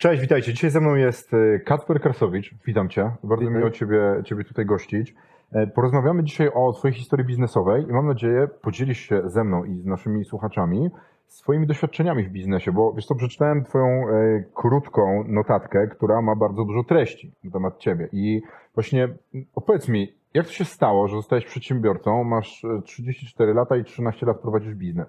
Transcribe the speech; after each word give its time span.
Cześć, 0.00 0.20
witajcie. 0.22 0.52
Dzisiaj 0.52 0.70
ze 0.70 0.80
mną 0.80 0.94
jest 0.94 1.34
e, 1.34 1.58
Kacper 1.58 2.00
Krasowicz. 2.00 2.54
Witam 2.66 2.88
Cię. 2.88 3.10
Bardzo 3.24 3.44
Witaj. 3.44 3.58
miło 3.58 3.70
Ciebie, 3.70 4.00
Ciebie 4.24 4.44
tutaj 4.44 4.66
gościć. 4.66 5.14
E, 5.52 5.66
Porozmawiamy 5.66 6.24
dzisiaj 6.24 6.50
o 6.54 6.72
Twojej 6.72 6.94
historii 6.94 7.26
biznesowej 7.26 7.84
i 7.88 7.92
mam 7.92 8.06
nadzieję 8.06 8.48
podzielisz 8.62 8.98
się 8.98 9.22
ze 9.24 9.44
mną 9.44 9.64
i 9.64 9.80
z 9.80 9.86
naszymi 9.86 10.24
słuchaczami 10.24 10.90
swoimi 11.26 11.66
doświadczeniami 11.66 12.24
w 12.24 12.28
biznesie, 12.30 12.72
bo 12.72 12.92
wiesz 12.92 13.06
co, 13.06 13.14
przeczytałem 13.14 13.64
Twoją 13.64 13.86
e, 13.86 14.44
krótką 14.54 15.24
notatkę, 15.28 15.86
która 15.88 16.22
ma 16.22 16.36
bardzo 16.36 16.64
dużo 16.64 16.84
treści 16.84 17.32
na 17.44 17.50
temat 17.50 17.78
Ciebie 17.78 18.08
i 18.12 18.42
właśnie 18.74 19.04
m, 19.04 19.44
opowiedz 19.54 19.88
mi, 19.88 20.12
jak 20.34 20.46
to 20.46 20.52
się 20.52 20.64
stało, 20.64 21.08
że 21.08 21.16
zostałeś 21.16 21.44
przedsiębiorcą, 21.46 22.24
masz 22.24 22.64
e, 22.64 22.82
34 22.82 23.54
lata 23.54 23.76
i 23.76 23.84
13 23.84 24.26
lat 24.26 24.40
prowadzisz 24.40 24.74
biznes? 24.74 25.06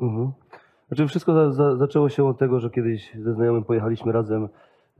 Mhm. 0.00 0.32
Znaczy 0.94 1.08
wszystko 1.08 1.34
za, 1.34 1.52
za, 1.52 1.76
zaczęło 1.76 2.08
się 2.08 2.24
od 2.24 2.38
tego, 2.38 2.60
że 2.60 2.70
kiedyś 2.70 3.14
ze 3.14 3.32
znajomym 3.32 3.64
pojechaliśmy 3.64 4.12
razem 4.12 4.48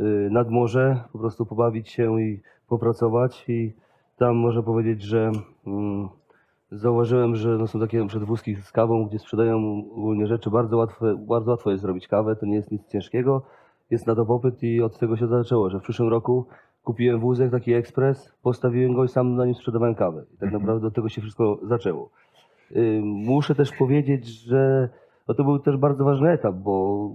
y, 0.00 0.28
nad 0.30 0.50
morze, 0.50 1.00
po 1.12 1.18
prostu 1.18 1.46
pobawić 1.46 1.88
się 1.88 2.22
i 2.22 2.40
popracować 2.68 3.44
i 3.48 3.72
tam 4.16 4.36
można 4.36 4.62
powiedzieć, 4.62 5.02
że 5.02 5.32
mm, 5.66 6.08
zauważyłem, 6.70 7.36
że 7.36 7.48
no, 7.48 7.66
są 7.66 7.80
takie 7.80 8.06
przedwózki 8.06 8.56
z 8.56 8.72
kawą, 8.72 9.06
gdzie 9.06 9.18
sprzedają 9.18 9.84
ogólnie 9.96 10.26
rzeczy, 10.26 10.50
bardzo 10.50 10.76
łatwe, 10.76 11.16
bardzo 11.28 11.50
łatwo 11.50 11.70
jest 11.70 11.82
zrobić 11.82 12.08
kawę, 12.08 12.36
to 12.36 12.46
nie 12.46 12.56
jest 12.56 12.72
nic 12.72 12.88
ciężkiego, 12.88 13.42
jest 13.90 14.06
na 14.06 14.14
to 14.14 14.26
popyt 14.26 14.62
i 14.62 14.82
od 14.82 14.98
tego 14.98 15.16
się 15.16 15.26
zaczęło, 15.26 15.70
że 15.70 15.78
w 15.78 15.82
przyszłym 15.82 16.08
roku 16.08 16.46
kupiłem 16.84 17.20
wózek, 17.20 17.50
taki 17.50 17.72
ekspres, 17.72 18.32
postawiłem 18.42 18.94
go 18.94 19.04
i 19.04 19.08
sam 19.08 19.36
na 19.36 19.44
nim 19.44 19.54
sprzedawałem 19.54 19.94
kawę 19.94 20.24
i 20.34 20.36
tak 20.36 20.42
Mhm. 20.42 20.62
naprawdę 20.62 20.86
od 20.86 20.94
tego 20.94 21.08
się 21.08 21.20
wszystko 21.20 21.58
zaczęło. 21.62 22.10
Y, 22.76 23.00
Muszę 23.04 23.54
też 23.54 23.72
powiedzieć, 23.72 24.26
że 24.26 24.88
no 25.28 25.34
to 25.34 25.44
był 25.44 25.58
też 25.58 25.76
bardzo 25.76 26.04
ważny 26.04 26.30
etap, 26.30 26.54
bo 26.54 27.10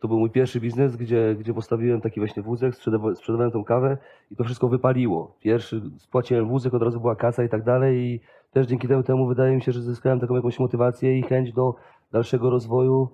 to 0.00 0.08
był 0.08 0.18
mój 0.18 0.30
pierwszy 0.30 0.60
biznes, 0.60 0.96
gdzie, 0.96 1.36
gdzie 1.38 1.54
postawiłem 1.54 2.00
taki 2.00 2.20
właśnie 2.20 2.42
wózek, 2.42 2.74
sprzedawa- 2.74 3.14
sprzedawałem 3.14 3.52
tą 3.52 3.64
kawę 3.64 3.98
i 4.30 4.36
to 4.36 4.44
wszystko 4.44 4.68
wypaliło. 4.68 5.36
Pierwszy 5.40 5.82
spłaciłem 5.98 6.48
wózek, 6.48 6.74
od 6.74 6.82
razu 6.82 7.00
była 7.00 7.16
kasa 7.16 7.44
i 7.44 7.48
tak 7.48 7.64
dalej 7.64 7.98
i 7.98 8.20
też 8.52 8.66
dzięki 8.66 8.88
temu, 8.88 9.02
temu 9.02 9.26
wydaje 9.26 9.54
mi 9.56 9.62
się, 9.62 9.72
że 9.72 9.82
zyskałem 9.82 10.20
taką 10.20 10.34
jakąś 10.36 10.58
motywację 10.58 11.18
i 11.18 11.22
chęć 11.22 11.52
do 11.52 11.74
dalszego 12.12 12.50
rozwoju. 12.50 13.08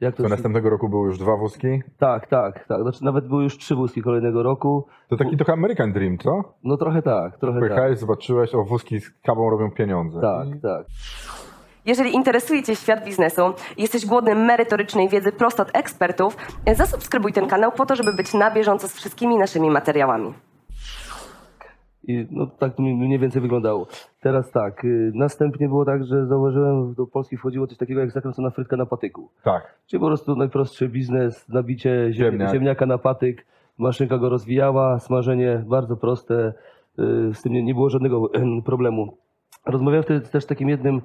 Jak 0.00 0.16
to 0.16 0.22
To 0.22 0.28
następnego 0.28 0.70
roku 0.70 0.88
były 0.88 1.06
już 1.06 1.18
dwa 1.18 1.36
wózki. 1.36 1.82
Tak, 1.98 2.26
tak, 2.26 2.66
tak. 2.66 2.82
Znaczy 2.82 3.04
nawet 3.04 3.28
były 3.28 3.42
już 3.42 3.58
trzy 3.58 3.74
wózki 3.74 4.02
kolejnego 4.02 4.42
roku. 4.42 4.86
To 5.08 5.16
taki 5.16 5.36
trochę 5.36 5.52
American 5.52 5.92
Dream, 5.92 6.18
co? 6.18 6.42
No 6.64 6.76
trochę 6.76 7.02
tak, 7.02 7.38
trochę 7.38 7.60
tak. 7.60 7.68
Pojechałeś, 7.68 7.98
zobaczyłeś, 7.98 8.54
o 8.54 8.64
wózki 8.64 9.00
z 9.00 9.10
kawą 9.22 9.50
robią 9.50 9.70
pieniądze. 9.70 10.20
Tak, 10.20 10.48
I 10.48 10.60
tak. 10.60 10.86
Jeżeli 11.86 12.14
interesuje 12.14 12.62
Cię 12.62 12.76
świat 12.76 13.04
biznesu, 13.04 13.42
jesteś 13.78 14.06
głodny 14.06 14.34
merytorycznej 14.34 15.08
wiedzy 15.08 15.32
prosto 15.32 15.62
od 15.62 15.76
ekspertów, 15.76 16.36
zasubskrybuj 16.74 17.32
ten 17.32 17.46
kanał 17.46 17.72
po 17.72 17.86
to, 17.86 17.96
żeby 17.96 18.12
być 18.12 18.34
na 18.34 18.50
bieżąco 18.50 18.88
z 18.88 18.94
wszystkimi 18.94 19.36
naszymi 19.38 19.70
materiałami. 19.70 20.34
I 22.08 22.26
no, 22.30 22.46
tak 22.46 22.78
mniej 22.78 23.18
więcej 23.18 23.42
wyglądało. 23.42 23.86
Teraz 24.20 24.50
tak, 24.50 24.84
y, 24.84 25.12
następnie 25.14 25.68
było 25.68 25.84
tak, 25.84 26.04
że 26.04 26.26
zauważyłem, 26.26 26.94
do 26.94 27.06
Polski 27.06 27.36
wchodziło 27.36 27.66
coś 27.66 27.78
takiego 27.78 28.00
jak 28.00 28.10
zakręcona 28.10 28.50
frytka 28.50 28.76
na 28.76 28.86
patyku. 28.86 29.28
Tak. 29.44 29.74
Czyli 29.86 30.00
po 30.00 30.06
prostu 30.06 30.36
najprostszy 30.36 30.88
biznes, 30.88 31.48
nabicie 31.48 32.08
ziem, 32.12 32.32
Ziemniak. 32.32 32.52
ziemniaka 32.52 32.86
na 32.86 32.98
patyk, 32.98 33.46
maszynka 33.78 34.18
go 34.18 34.28
rozwijała, 34.28 34.98
smażenie 34.98 35.64
bardzo 35.66 35.96
proste, 35.96 36.52
y, 36.98 37.34
z 37.34 37.42
tym 37.42 37.52
nie, 37.52 37.62
nie 37.62 37.74
było 37.74 37.90
żadnego 37.90 38.30
problemu. 38.64 39.16
Rozmawiałem 39.66 40.02
wtedy 40.02 40.28
też 40.28 40.44
z 40.44 40.46
takim 40.46 40.68
jednym 40.68 41.02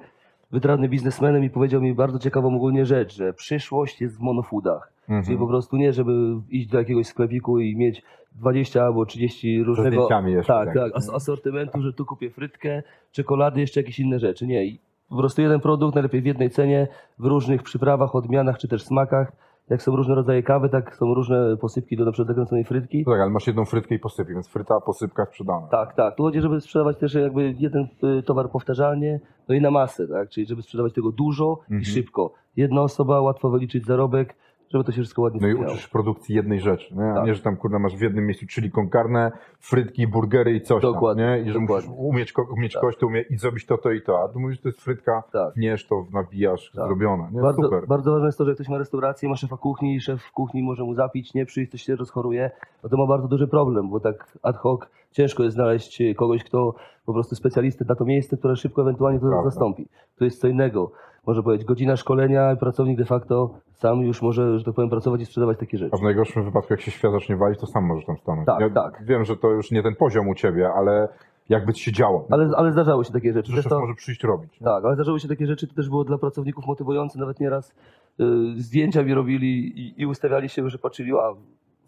wytrawnym 0.50 0.90
biznesmenem 0.90 1.44
i 1.44 1.50
powiedział 1.50 1.80
mi 1.80 1.94
bardzo 1.94 2.18
ciekawą 2.18 2.56
ogólnie 2.56 2.86
rzecz, 2.86 3.16
że 3.16 3.32
przyszłość 3.32 4.00
jest 4.00 4.18
w 4.18 4.20
monofoodach. 4.20 4.92
Mhm. 5.02 5.24
Czyli 5.24 5.38
po 5.38 5.46
prostu 5.46 5.76
nie, 5.76 5.92
żeby 5.92 6.12
iść 6.50 6.68
do 6.68 6.78
jakiegoś 6.78 7.06
sklepiku 7.06 7.60
i 7.60 7.76
mieć 7.76 8.02
20 8.32 8.84
albo 8.84 9.06
30 9.06 9.62
różnego 9.62 10.08
jeszcze, 10.26 10.52
tak, 10.52 10.66
tak. 10.66 10.74
tak, 10.74 10.96
as- 10.96 11.10
asortymentu, 11.10 11.82
że 11.82 11.92
tu 11.92 12.04
kupię 12.04 12.30
frytkę, 12.30 12.82
czekolady, 13.12 13.60
jeszcze 13.60 13.80
jakieś 13.80 13.98
inne 13.98 14.18
rzeczy. 14.18 14.46
Nie. 14.46 14.76
Po 15.08 15.16
prostu 15.16 15.42
jeden 15.42 15.60
produkt, 15.60 15.94
najlepiej 15.94 16.22
w 16.22 16.26
jednej 16.26 16.50
cenie, 16.50 16.88
w 17.18 17.24
różnych 17.24 17.62
przyprawach, 17.62 18.14
odmianach 18.14 18.58
czy 18.58 18.68
też 18.68 18.82
smakach. 18.82 19.32
Jak 19.70 19.82
są 19.82 19.96
różne 19.96 20.14
rodzaje 20.14 20.42
kawy, 20.42 20.68
tak 20.68 20.96
są 20.96 21.14
różne 21.14 21.56
posypki 21.56 21.96
do 21.96 22.04
na 22.04 22.12
przykład 22.12 22.28
zakręconej 22.28 22.64
frytki. 22.64 23.04
No 23.06 23.12
tak, 23.12 23.20
ale 23.20 23.30
masz 23.30 23.46
jedną 23.46 23.64
frytkę 23.64 23.94
i 23.94 23.98
posypie, 23.98 24.34
więc 24.34 24.48
fryta, 24.48 24.80
posypka 24.80 25.26
sprzedana. 25.26 25.66
Tak, 25.66 25.94
tak. 25.94 26.16
Tu 26.16 26.22
chodzi, 26.22 26.40
żeby 26.40 26.60
sprzedawać 26.60 26.96
też 26.98 27.14
jakby 27.14 27.54
jeden 27.58 27.88
y, 28.18 28.22
towar 28.22 28.50
powtarzalnie, 28.50 29.20
no 29.48 29.54
i 29.54 29.60
na 29.60 29.70
masę, 29.70 30.08
tak? 30.08 30.28
Czyli 30.28 30.46
żeby 30.46 30.62
sprzedawać 30.62 30.92
tego 30.92 31.12
dużo 31.12 31.58
Mhm. 31.62 31.80
i 31.80 31.84
szybko. 31.84 32.32
Jedna 32.56 32.82
osoba, 32.82 33.20
łatwo 33.20 33.50
wyliczyć 33.50 33.86
zarobek, 33.86 34.34
żeby 34.70 34.84
to 34.84 34.92
się 34.92 35.00
wszystko 35.00 35.22
ładnie 35.22 35.40
No 35.42 35.48
i 35.48 35.54
uczysz 35.54 35.88
produkcji 35.88 36.34
jednej 36.34 36.60
rzeczy, 36.60 36.94
nie? 36.94 37.04
A 37.10 37.14
Tak. 37.14 37.26
nie, 37.26 37.34
że 37.34 37.42
tam 37.42 37.56
kurna 37.56 37.78
masz 37.78 37.96
w 37.96 38.00
jednym 38.00 38.26
miejscu 38.26 38.46
chili 38.46 38.70
con 38.70 38.90
carne, 38.90 39.32
frytki, 39.60 40.06
burgery 40.06 40.54
i 40.56 40.60
coś 40.60 40.82
Dokładnie, 40.82 41.24
tam, 41.24 41.34
nie? 41.34 41.40
I 41.50 41.52
że 41.52 41.60
dokładnie. 41.60 41.88
musisz 41.90 42.04
umieć, 42.06 42.34
umieć 42.50 42.72
Tak. 42.72 42.82
kość, 42.82 42.98
to 42.98 43.06
umie, 43.06 43.20
i 43.30 43.36
zrobić 43.38 43.66
to, 43.66 43.78
to 43.78 43.90
i 43.90 44.02
to. 44.02 44.22
A 44.24 44.28
tu 44.28 44.40
mówisz, 44.40 44.60
to 44.60 44.68
jest 44.68 44.80
frytka, 44.80 45.22
Tak. 45.32 45.54
to, 45.88 46.06
nawijasz, 46.12 46.70
Tak. 46.76 46.86
zrobione, 46.86 47.28
nie? 47.32 47.40
Bardzo, 47.40 47.62
Super. 47.62 47.86
bardzo 47.86 48.10
ważne 48.12 48.26
jest 48.26 48.38
to, 48.38 48.44
że 48.44 48.54
ktoś 48.54 48.68
ma 48.68 48.78
restaurację, 48.78 49.28
ma 49.28 49.36
szefa 49.36 49.56
kuchni 49.56 49.94
i 49.94 50.00
szef 50.00 50.30
kuchni 50.32 50.62
może 50.62 50.84
mu 50.84 50.94
zapić, 50.94 51.34
nie 51.34 51.46
przyjść, 51.46 51.70
coś 51.72 51.82
się 51.82 51.96
rozchoruje, 51.96 52.50
no 52.82 52.88
to 52.88 52.96
ma 52.96 53.06
bardzo 53.06 53.28
duży 53.28 53.48
problem, 53.48 53.90
bo 53.90 54.00
tak 54.00 54.38
ad 54.42 54.56
hoc 54.56 54.80
ciężko 55.12 55.42
jest 55.42 55.54
znaleźć 55.54 56.02
kogoś, 56.16 56.44
kto 56.44 56.74
po 57.06 57.12
prostu 57.12 57.34
specjalistę 57.34 57.84
na 57.88 57.94
to 57.94 58.04
miejsce, 58.04 58.36
które 58.36 58.56
szybko 58.56 58.82
ewentualnie 58.82 59.20
to 59.20 59.26
Prawda. 59.26 59.50
zastąpi. 59.50 59.88
To 60.18 60.24
jest 60.24 60.40
co 60.40 60.48
innego. 60.48 60.90
Może 61.26 61.42
powiedzieć, 61.42 61.66
godzina 61.66 61.96
szkolenia 61.96 62.52
i 62.52 62.56
pracownik 62.56 62.98
de 62.98 63.04
facto 63.04 63.50
sam 63.72 64.02
już 64.02 64.22
może, 64.22 64.58
że 64.58 64.64
tak 64.64 64.74
powiem, 64.74 64.90
pracować 64.90 65.20
i 65.20 65.26
sprzedawać 65.26 65.58
takie 65.58 65.78
rzeczy. 65.78 65.90
A 65.94 65.98
w 65.98 66.02
najgorszym 66.02 66.44
wypadku, 66.44 66.72
jak 66.72 66.80
się 66.80 66.90
świat 66.90 67.12
zacznie 67.12 67.36
walić, 67.36 67.60
to 67.60 67.66
sam 67.66 67.84
możesz 67.84 68.04
tam 68.04 68.16
stanąć. 68.18 68.46
Tak, 68.46 68.60
ja 68.60 68.70
tak. 68.70 69.04
Wiem, 69.04 69.24
że 69.24 69.36
to 69.36 69.50
już 69.50 69.70
nie 69.70 69.82
ten 69.82 69.94
poziom 69.94 70.28
u 70.28 70.34
ciebie, 70.34 70.72
ale 70.72 71.08
jakby 71.48 71.72
ci 71.72 71.84
się 71.84 71.92
działo. 71.92 72.26
Ale, 72.30 72.50
ale 72.56 72.72
zdarzały 72.72 73.04
się 73.04 73.12
takie 73.12 73.32
rzeczy. 73.32 73.52
szef 73.52 73.68
to, 73.68 73.80
może 73.80 73.94
przyjść 73.94 74.24
robić. 74.24 74.60
nie? 74.60 74.64
tak, 74.64 74.84
ale 74.84 74.94
zdarzały 74.94 75.20
się 75.20 75.28
takie 75.28 75.46
rzeczy, 75.46 75.66
to 75.66 75.74
też 75.74 75.88
było 75.88 76.04
dla 76.04 76.18
pracowników 76.18 76.66
motywujące, 76.66 77.18
nawet 77.18 77.40
nieraz 77.40 77.74
y, 78.20 78.24
zdjęcia 78.56 79.02
mi 79.02 79.14
robili 79.14 79.80
i, 79.80 80.02
i 80.02 80.06
ustawiali 80.06 80.48
się, 80.48 80.68
że 80.70 80.78
patrzyli, 80.78 81.12
a 81.12 81.34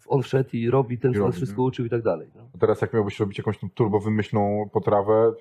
on 0.09 0.21
wszedł 0.21 0.49
i 0.53 0.69
robi, 0.69 0.97
ten 0.97 1.11
I 1.11 1.17
nas 1.19 1.35
wszystko 1.35 1.61
nie? 1.61 1.67
uczył 1.67 1.85
i 1.85 1.89
tak 1.89 2.01
dalej. 2.01 2.27
No. 2.35 2.41
A 2.55 2.57
Teraz 2.57 2.81
jak 2.81 2.93
miałbyś 2.93 3.19
robić 3.19 3.37
jakąś 3.37 3.59
tam 3.59 3.69
turbo 3.69 3.99
wymyślną 3.99 4.69
potrawę, 4.73 5.33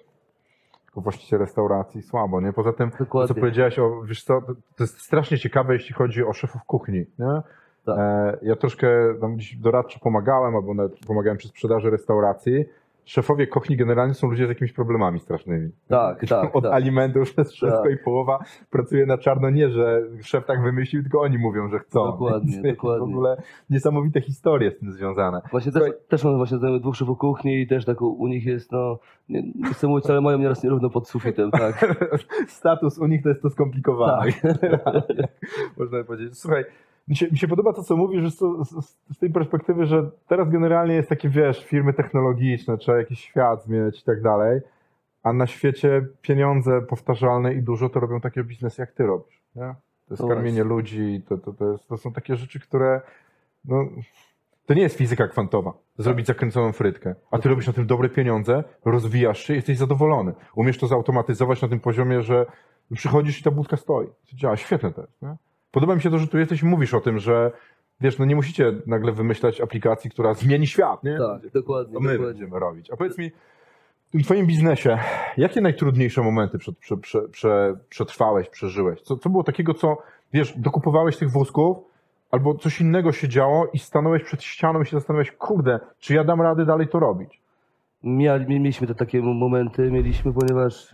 to 0.94 1.00
właściciel 1.00 1.38
restauracji 1.38 2.02
słabo, 2.02 2.40
nie? 2.40 2.52
Poza 2.52 2.72
tym, 2.72 2.90
to, 2.90 2.96
co 2.96 3.04
Dokładnie. 3.04 3.34
powiedziałeś 3.34 3.78
o, 3.78 4.02
wiesz 4.04 4.24
co, 4.24 4.40
to, 4.76 4.84
jest 4.84 5.00
strasznie 5.00 5.38
ciekawe, 5.38 5.72
jeśli 5.72 5.94
chodzi 5.94 6.24
o 6.24 6.32
szefów 6.32 6.64
kuchni, 6.64 6.98
nie? 7.18 7.42
Tak. 7.84 7.98
E, 7.98 8.38
ja 8.42 8.56
troszkę 8.56 8.88
tam 9.20 9.36
gdzieś 9.36 9.56
doradczo 9.56 9.98
pomagałem, 9.98 10.56
albo 10.56 10.74
nawet 10.74 10.98
pomagałem 11.06 11.38
przy 11.38 11.48
sprzedaży 11.48 11.90
restauracji. 11.90 12.64
Szefowie 13.08 13.46
kuchni 13.46 13.76
generalnie 13.76 14.14
są 14.14 14.30
ludzie 14.30 14.46
z 14.46 14.48
jakimiś 14.48 14.72
problemami 14.72 15.20
strasznymi. 15.20 15.70
Tak, 15.88 16.26
tak, 16.28 16.56
Od 16.56 16.64
tak. 16.64 16.72
alimentów 16.72 17.30
przez 17.32 17.52
wszystko 17.52 17.82
Tak. 17.82 17.92
i 17.92 17.96
połowa 17.96 18.38
pracuje 18.70 19.06
na 19.06 19.18
czarno. 19.18 19.50
Nie, 19.50 19.70
że 19.70 20.02
szef 20.22 20.46
tak 20.46 20.62
wymyślił, 20.62 21.02
tylko 21.02 21.20
oni 21.20 21.38
mówią, 21.38 21.68
że 21.68 21.78
chcą. 21.78 22.04
Dokładnie, 22.04 22.52
Więc 22.62 22.76
dokładnie. 22.76 23.06
W 23.06 23.10
ogóle 23.10 23.42
niesamowite 23.70 24.20
historie 24.20 24.70
z 24.70 24.78
tym 24.78 24.92
związane. 24.92 25.40
Właśnie 25.50 25.72
też, 25.72 25.82
Słuchaj- 25.82 26.08
też 26.08 26.24
mam 26.24 26.36
właśnie 26.36 26.58
dwóch 26.80 26.96
szefów 26.96 27.18
kuchni 27.18 27.60
i 27.60 27.66
też 27.66 27.84
tak 27.84 28.02
u, 28.02 28.06
u 28.06 28.26
nich 28.28 28.46
jest, 28.46 28.72
no, 28.72 28.98
nie, 29.28 29.42
nie 29.42 29.70
chcę 29.72 29.86
mówić, 29.88 30.10
ale 30.10 30.20
mają 30.20 30.38
nieraz 30.38 30.64
nierówno 30.64 30.90
pod 30.90 31.08
sufitem, 31.08 31.50
tak. 31.50 31.96
status 32.48 32.98
u 32.98 33.06
nich 33.06 33.22
to 33.22 33.28
jest 33.28 33.42
to 33.42 33.50
skomplikowane. 33.50 34.32
Tak. 34.32 35.04
Można 35.78 36.04
powiedzieć. 36.04 36.38
Słuchaj, 36.38 36.64
mi 37.08 37.16
się, 37.16 37.26
mi 37.30 37.38
się 37.38 37.48
podoba 37.48 37.72
to, 37.72 37.82
co 37.82 37.96
mówisz, 37.96 38.22
że 38.22 38.30
z, 38.30 38.38
z, 38.68 38.96
z 39.14 39.18
tej 39.18 39.30
perspektywy, 39.30 39.86
że 39.86 40.10
teraz 40.28 40.50
generalnie 40.50 40.94
jest 40.94 41.08
takie, 41.08 41.28
wiesz, 41.28 41.64
firmy 41.64 41.92
technologiczne, 41.92 42.78
trzeba 42.78 42.98
jakiś 42.98 43.20
świat 43.20 43.64
zmieniać 43.64 44.00
i 44.00 44.04
tak 44.04 44.22
dalej, 44.22 44.60
a 45.22 45.32
na 45.32 45.46
świecie 45.46 46.06
pieniądze 46.22 46.82
powtarzalne 46.82 47.54
i 47.54 47.62
dużo 47.62 47.88
to 47.88 48.00
robią 48.00 48.20
takie 48.20 48.44
biznesy, 48.44 48.82
jak 48.82 48.92
ty 48.92 49.06
robisz. 49.06 49.42
Nie? 49.56 49.74
To 50.08 50.14
jest 50.14 50.22
No 50.22 50.28
karmienie 50.28 50.64
ludzi, 50.64 51.22
to, 51.28 51.38
to, 51.38 51.52
to, 51.52 51.72
jest, 51.72 51.88
to 51.88 51.96
są 51.96 52.12
takie 52.12 52.36
rzeczy, 52.36 52.60
które 52.60 53.00
no, 53.64 53.88
to 54.66 54.74
nie 54.74 54.82
jest 54.82 54.96
fizyka 54.96 55.28
kwantowa, 55.28 55.72
zrobić 55.98 56.26
zakręconą 56.26 56.72
frytkę, 56.72 57.14
a 57.30 57.38
ty 57.38 57.48
robisz 57.48 57.66
na 57.66 57.72
tym 57.72 57.86
dobre 57.86 58.08
pieniądze, 58.08 58.64
rozwijasz 58.84 59.44
się, 59.44 59.54
jesteś 59.54 59.78
zadowolony. 59.78 60.34
Umiesz 60.54 60.78
to 60.78 60.86
zautomatyzować 60.86 61.62
na 61.62 61.68
tym 61.68 61.80
poziomie, 61.80 62.22
że 62.22 62.46
przychodzisz 62.94 63.40
i 63.40 63.42
ta 63.42 63.50
budka 63.50 63.76
stoi. 63.76 64.06
To 64.06 64.36
działa, 64.36 64.56
świetne 64.56 64.92
to 64.92 65.00
jest. 65.00 65.22
Nie? 65.22 65.36
Podoba 65.70 65.94
mi 65.94 66.00
się 66.02 66.10
to, 66.10 66.18
że 66.18 66.26
tu 66.28 66.38
jesteś 66.38 66.62
i 66.62 66.66
mówisz 66.66 66.94
o 66.94 67.00
tym, 67.00 67.18
że 67.18 67.52
wiesz, 68.00 68.18
no 68.18 68.24
nie 68.24 68.36
musicie 68.36 68.72
nagle 68.86 69.12
wymyślać 69.12 69.60
aplikacji, 69.60 70.10
która 70.10 70.34
zmieni 70.34 70.66
świat, 70.66 71.04
nie? 71.04 71.18
Tak, 71.18 71.52
dokładnie, 71.52 71.94
To 71.94 72.00
my 72.00 72.08
dokładnie. 72.12 72.26
będziemy 72.26 72.58
robić. 72.58 72.90
A 72.90 72.96
powiedz 72.96 73.18
mi, 73.18 73.30
w 74.08 74.10
tym 74.12 74.22
twoim 74.22 74.46
biznesie, 74.46 74.98
jakie 75.36 75.60
najtrudniejsze 75.60 76.22
momenty 76.22 76.58
prze, 76.58 76.72
prze, 76.72 76.96
prze, 76.96 77.28
prze, 77.28 77.74
przetrwałeś, 77.88 78.48
przeżyłeś? 78.48 79.00
Co, 79.00 79.16
co 79.16 79.30
było 79.30 79.44
takiego, 79.44 79.74
co, 79.74 79.96
wiesz, 80.32 80.58
dokupowałeś 80.58 81.16
tych 81.16 81.30
wózków, 81.30 81.76
albo 82.30 82.54
coś 82.54 82.80
innego 82.80 83.12
się 83.12 83.28
działo 83.28 83.66
i 83.72 83.78
stanąłeś 83.78 84.24
przed 84.24 84.42
ścianą 84.42 84.82
i 84.82 84.86
się 84.86 84.96
zastanawiałeś, 84.96 85.32
kurde, 85.32 85.80
czy 85.98 86.14
ja 86.14 86.24
dam 86.24 86.42
rady 86.42 86.64
dalej 86.66 86.88
to 86.88 86.98
robić? 86.98 87.40
Mieliśmy 88.02 88.86
te 88.86 88.94
takie 88.94 89.20
momenty, 89.20 89.90
mieliśmy, 89.90 90.32
ponieważ 90.32 90.92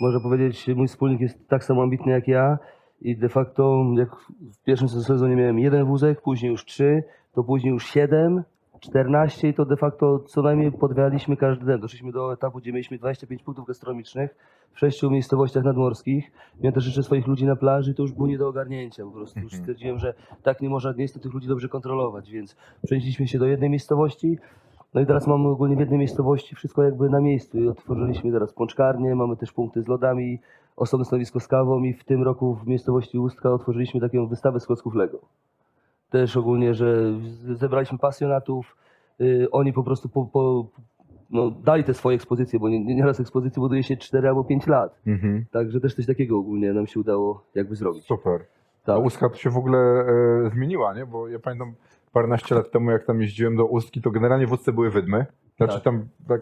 można 0.00 0.20
powiedzieć, 0.22 0.68
mój 0.76 0.88
wspólnik 0.88 1.20
jest 1.20 1.48
tak 1.48 1.64
samo 1.64 1.82
ambitny 1.82 2.12
jak 2.12 2.28
ja 2.28 2.58
I 3.00 3.16
de 3.16 3.28
facto, 3.28 3.84
jak 3.96 4.16
w 4.52 4.62
pierwszym 4.64 4.88
sezonie 4.88 5.36
miałem 5.36 5.58
jeden 5.58 5.84
wózek, 5.84 6.22
później 6.22 6.50
już 6.50 6.64
trzy, 6.64 7.02
to 7.34 7.44
później 7.44 7.72
już 7.72 7.86
siedem, 7.86 8.42
14 8.80 9.48
i 9.48 9.54
to 9.54 9.64
de 9.64 9.76
facto 9.76 10.18
co 10.18 10.42
najmniej 10.42 10.72
podwijaliśmy 10.72 11.36
każdy. 11.36 11.78
Doszliśmy 11.78 12.12
do 12.12 12.32
etapu, 12.32 12.58
gdzie 12.58 12.72
mieliśmy 12.72 12.98
25 12.98 13.42
punktów 13.42 13.66
gastronomicznych 13.66 14.34
w 14.72 14.78
sześciu 14.78 15.10
miejscowościach 15.10 15.64
nadmorskich. 15.64 16.32
Miałem 16.60 16.74
też 16.74 16.86
jeszcze 16.86 17.02
swoich 17.02 17.26
ludzi 17.26 17.46
na 17.46 17.56
plaży, 17.56 17.94
to 17.94 18.02
już 18.02 18.12
było 18.12 18.28
nie 18.28 18.38
do 18.38 18.48
ogarnięcia. 18.48 19.04
Po 19.04 19.10
prostu 19.10 19.40
już 19.40 19.52
Mhm. 19.52 19.62
stwierdziłem, 19.62 19.98
że 19.98 20.14
tak 20.42 20.60
nie 20.60 20.68
można, 20.68 20.92
nie 20.92 21.02
jest 21.02 21.22
tych 21.22 21.34
ludzi 21.34 21.48
dobrze 21.48 21.68
kontrolować, 21.68 22.30
więc 22.30 22.56
przenieśliśmy 22.84 23.28
się 23.28 23.38
do 23.38 23.46
jednej 23.46 23.70
miejscowości. 23.70 24.38
No 24.94 25.00
i 25.00 25.06
teraz 25.06 25.26
mamy 25.26 25.48
ogólnie 25.48 25.76
w 25.76 25.80
jednej 25.80 25.98
miejscowości 25.98 26.54
wszystko 26.54 26.82
jakby 26.82 27.08
na 27.10 27.20
miejscu 27.20 27.58
i 27.58 27.68
otworzyliśmy 27.68 28.32
teraz 28.32 28.52
pączkarnię, 28.52 29.14
mamy 29.14 29.36
też 29.36 29.52
punkty 29.52 29.82
z 29.82 29.88
lodami, 29.88 30.38
osobne 30.76 31.04
stanowisko 31.04 31.40
z 31.40 31.48
kawą 31.48 31.82
i 31.82 31.92
w 31.92 32.04
tym 32.04 32.22
roku 32.22 32.54
w 32.54 32.66
miejscowości 32.66 33.18
Ustka 33.18 33.50
otworzyliśmy 33.52 34.00
taką 34.00 34.26
wystawę 34.26 34.60
z 34.60 34.66
klocków 34.66 34.94
Lego. 34.94 35.18
Też 36.10 36.36
ogólnie, 36.36 36.74
że 36.74 36.96
zebraliśmy 37.54 37.98
pasjonatów, 37.98 38.76
y, 39.20 39.48
oni 39.50 39.72
po 39.72 39.82
prostu 39.84 40.08
po, 40.08 40.24
po, 40.26 40.66
no, 41.30 41.50
dali 41.50 41.84
te 41.84 41.94
swoje 41.94 42.14
ekspozycje, 42.16 42.58
bo 42.60 42.68
nie- 42.68 42.84
nie- 42.84 42.94
nieraz 42.94 43.20
ekspozycji 43.20 43.60
buduje 43.60 43.82
się 43.82 43.96
4 43.96 44.28
albo 44.28 44.44
5 44.44 44.66
lat. 44.66 45.00
Mhm. 45.06 45.44
Także 45.50 45.80
też 45.80 45.94
coś 45.94 46.06
takiego 46.06 46.38
ogólnie 46.38 46.72
nam 46.72 46.86
się 46.86 47.00
udało 47.00 47.42
jakby 47.54 47.76
zrobić. 47.76 48.04
Super. 48.06 48.40
Tak. 48.84 48.96
A 48.96 48.98
Ustka 48.98 49.28
to 49.28 49.36
się 49.36 49.50
w 49.50 49.56
ogóle 49.56 49.78
e, 49.78 50.50
zmieniła, 50.50 50.94
nie? 50.94 51.06
Bo 51.06 51.28
ja 51.28 51.38
pamiętam 51.38 51.72
paręnaście 52.12 52.54
lat 52.54 52.70
temu, 52.70 52.90
jak 52.90 53.04
tam 53.04 53.20
jeździłem 53.22 53.56
do 53.56 53.64
Ustki, 53.66 54.02
to 54.02 54.10
generalnie 54.10 54.46
w 54.46 54.52
Ustce 54.52 54.72
były 54.72 54.90
wydmy. 54.90 55.26
Znaczy 55.56 55.74
Tak. 55.74 55.82
tam 55.82 56.08
tak 56.28 56.40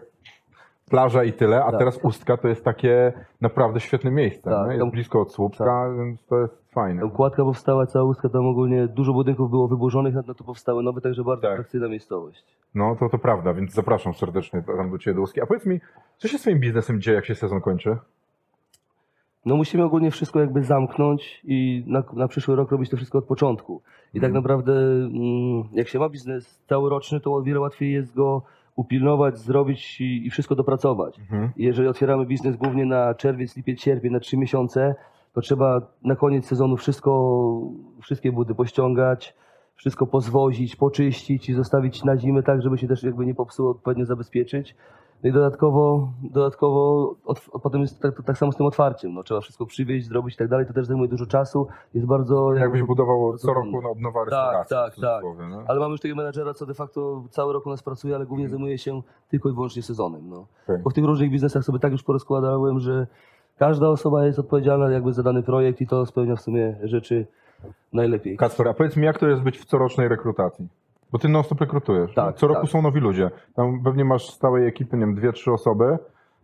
plaża 0.89 1.23
i 1.23 1.33
tyle, 1.33 1.63
a 1.65 1.71
Tak. 1.71 1.79
teraz 1.79 1.99
Ustka 2.03 2.37
to 2.37 2.47
jest 2.47 2.63
takie 2.65 3.13
naprawdę 3.41 3.79
świetne 3.79 4.11
miejsce. 4.11 4.49
Tak? 4.49 4.71
Jest 4.71 4.91
blisko 4.91 5.21
od 5.21 5.31
Słupska, 5.33 5.89
więc 5.97 6.25
to 6.25 6.39
jest 6.39 6.71
fajne. 6.71 7.01
Tam 7.01 7.11
Kładka 7.11 7.43
powstała, 7.43 7.85
cała 7.85 8.05
Ustka, 8.05 8.29
tam 8.29 8.47
ogólnie 8.47 8.87
dużo 8.87 9.13
budynków 9.13 9.49
było 9.49 9.67
wyburzonych, 9.67 10.15
na 10.15 10.23
to 10.33 10.43
powstały 10.43 10.83
nowe, 10.83 11.01
także 11.01 11.23
bardzo 11.23 11.41
Tak. 11.41 11.51
atrakcyjna 11.51 11.87
miejscowość. 11.87 12.45
No 12.75 12.95
to 12.95 13.09
to 13.09 13.17
prawda, 13.17 13.53
więc 13.53 13.73
zapraszam 13.73 14.13
serdecznie 14.13 14.61
tam 14.77 14.91
do 14.91 14.97
Ciebie 14.97 15.15
do 15.15 15.21
Ustki. 15.21 15.41
A 15.41 15.45
powiedz 15.45 15.65
mi, 15.65 15.79
co 16.17 16.27
się 16.27 16.37
z 16.37 16.41
Twoim 16.41 16.59
biznesem 16.59 17.01
dzieje, 17.01 17.15
jak 17.15 17.25
się 17.25 17.35
sezon 17.35 17.61
kończy? 17.61 17.97
No 19.45 19.55
musimy 19.55 19.83
ogólnie 19.83 20.11
wszystko 20.11 20.39
jakby 20.39 20.63
zamknąć 20.63 21.41
i 21.43 21.83
na, 21.87 22.03
na 22.13 22.27
przyszły 22.27 22.55
rok 22.55 22.71
robić 22.71 22.89
to 22.89 22.97
wszystko 22.97 23.17
od 23.17 23.25
początku. 23.25 23.81
I 24.13 24.19
tak 24.19 24.29
Mhm. 24.29 24.33
naprawdę 24.33 24.73
mm, 24.73 25.63
jak 25.73 25.87
się 25.87 25.99
ma 25.99 26.09
biznes 26.09 26.61
całoroczny, 26.69 27.19
to 27.19 27.33
o 27.33 27.41
wiele 27.43 27.59
łatwiej 27.59 27.93
jest 27.93 28.15
go 28.15 28.41
upilnować, 28.75 29.39
zrobić 29.39 30.01
i, 30.01 30.27
i 30.27 30.29
wszystko 30.29 30.55
dopracować. 30.55 31.19
Mhm. 31.19 31.51
Jeżeli 31.57 31.87
otwieramy 31.87 32.25
biznes 32.25 32.55
głównie 32.55 32.85
na 32.85 33.13
czerwiec, 33.13 33.57
lipiec, 33.57 33.81
sierpień, 33.81 34.11
na 34.11 34.19
trzy 34.19 34.37
miesiące, 34.37 34.95
to 35.33 35.41
trzeba 35.41 35.81
na 36.03 36.15
koniec 36.15 36.45
sezonu 36.45 36.77
wszystko, 36.77 37.61
wszystkie 38.01 38.31
budy 38.31 38.55
pościągać, 38.55 39.35
wszystko 39.75 40.07
pozwozić, 40.07 40.75
poczyścić 40.75 41.49
i 41.49 41.53
zostawić 41.53 42.03
na 42.03 42.17
zimę 42.17 42.43
tak, 42.43 42.61
żeby 42.61 42.77
się 42.77 42.87
też 42.87 43.03
jakby 43.03 43.25
nie 43.25 43.35
popsuło, 43.35 43.71
odpowiednio 43.71 44.05
zabezpieczyć. 44.05 44.75
No 45.23 45.29
i 45.29 45.33
dodatkowo, 45.33 46.09
dodatkowo 46.23 47.15
od, 47.25 47.41
potem 47.63 47.81
jest 47.81 48.01
tak, 48.01 48.23
tak 48.25 48.37
samo 48.37 48.51
z 48.51 48.55
tym 48.55 48.65
otwarciem. 48.65 49.13
No, 49.13 49.23
trzeba 49.23 49.41
wszystko 49.41 49.65
przywieźć, 49.65 50.07
zrobić 50.07 50.35
i 50.35 50.37
tak 50.37 50.47
dalej. 50.47 50.65
To 50.65 50.73
też 50.73 50.85
zajmuje 50.85 51.09
dużo 51.09 51.25
czasu. 51.25 51.67
Jest 51.93 52.07
bardzo. 52.07 52.53
Jakbyś 52.53 52.83
budował 52.83 53.37
co 53.37 53.53
roku 53.53 53.81
na 53.81 53.89
odnowa 53.89 54.23
restauracji. 54.23 54.75
tak, 54.75 54.91
w 54.91 54.95
cudzysłowie, 54.95 55.47
no. 55.49 55.63
Ale 55.67 55.79
mamy 55.79 55.91
już 55.91 56.01
takiego 56.01 56.15
menadżera, 56.15 56.53
co 56.53 56.65
de 56.65 56.73
facto 56.73 57.23
cały 57.29 57.53
rok 57.53 57.65
u 57.65 57.69
nas 57.69 57.83
pracuje, 57.83 58.15
ale 58.15 58.25
głównie 58.25 58.49
zajmuje 58.49 58.77
się 58.77 59.01
tylko 59.29 59.49
i 59.49 59.53
wyłącznie 59.53 59.81
sezonem. 59.81 60.29
No. 60.29 60.45
Okej. 60.63 60.77
Bo 60.83 60.89
w 60.89 60.93
tych 60.93 61.05
różnych 61.05 61.31
biznesach 61.31 61.63
sobie 61.63 61.79
tak 61.79 61.91
już 61.91 62.03
porozkładałem, 62.03 62.79
że 62.79 63.07
każda 63.57 63.89
osoba 63.89 64.25
jest 64.25 64.39
odpowiedzialna 64.39 64.91
jakby 64.91 65.13
za 65.13 65.23
dany 65.23 65.43
projekt 65.43 65.81
i 65.81 65.87
to 65.87 66.05
spełnia 66.05 66.35
w 66.35 66.41
sumie 66.41 66.75
rzeczy 66.83 67.27
najlepiej. 67.93 68.37
Kacper, 68.37 68.67
a 68.67 68.73
powiedz 68.73 68.97
mi, 68.97 69.05
jak 69.05 69.19
to 69.19 69.27
jest 69.27 69.41
być 69.41 69.57
w 69.57 69.65
corocznej 69.65 70.07
rekrutacji? 70.07 70.67
Bo 71.11 71.19
ty 71.19 71.29
non 71.29 71.43
stop 71.43 71.61
rekrutujesz. 71.61 72.13
Tak, 72.13 72.35
Co 72.35 72.47
roku 72.47 72.61
tak. 72.61 72.69
są 72.69 72.81
nowi 72.81 72.99
ludzie. 72.99 73.31
Tam 73.55 73.83
pewnie 73.83 74.05
masz 74.05 74.29
z 74.29 74.37
całej 74.37 74.67
ekipy, 74.67 74.97
nie 74.97 75.05
wiem, 75.05 75.15
dwie, 75.15 75.33
trzy 75.33 75.51
osoby, 75.51 75.97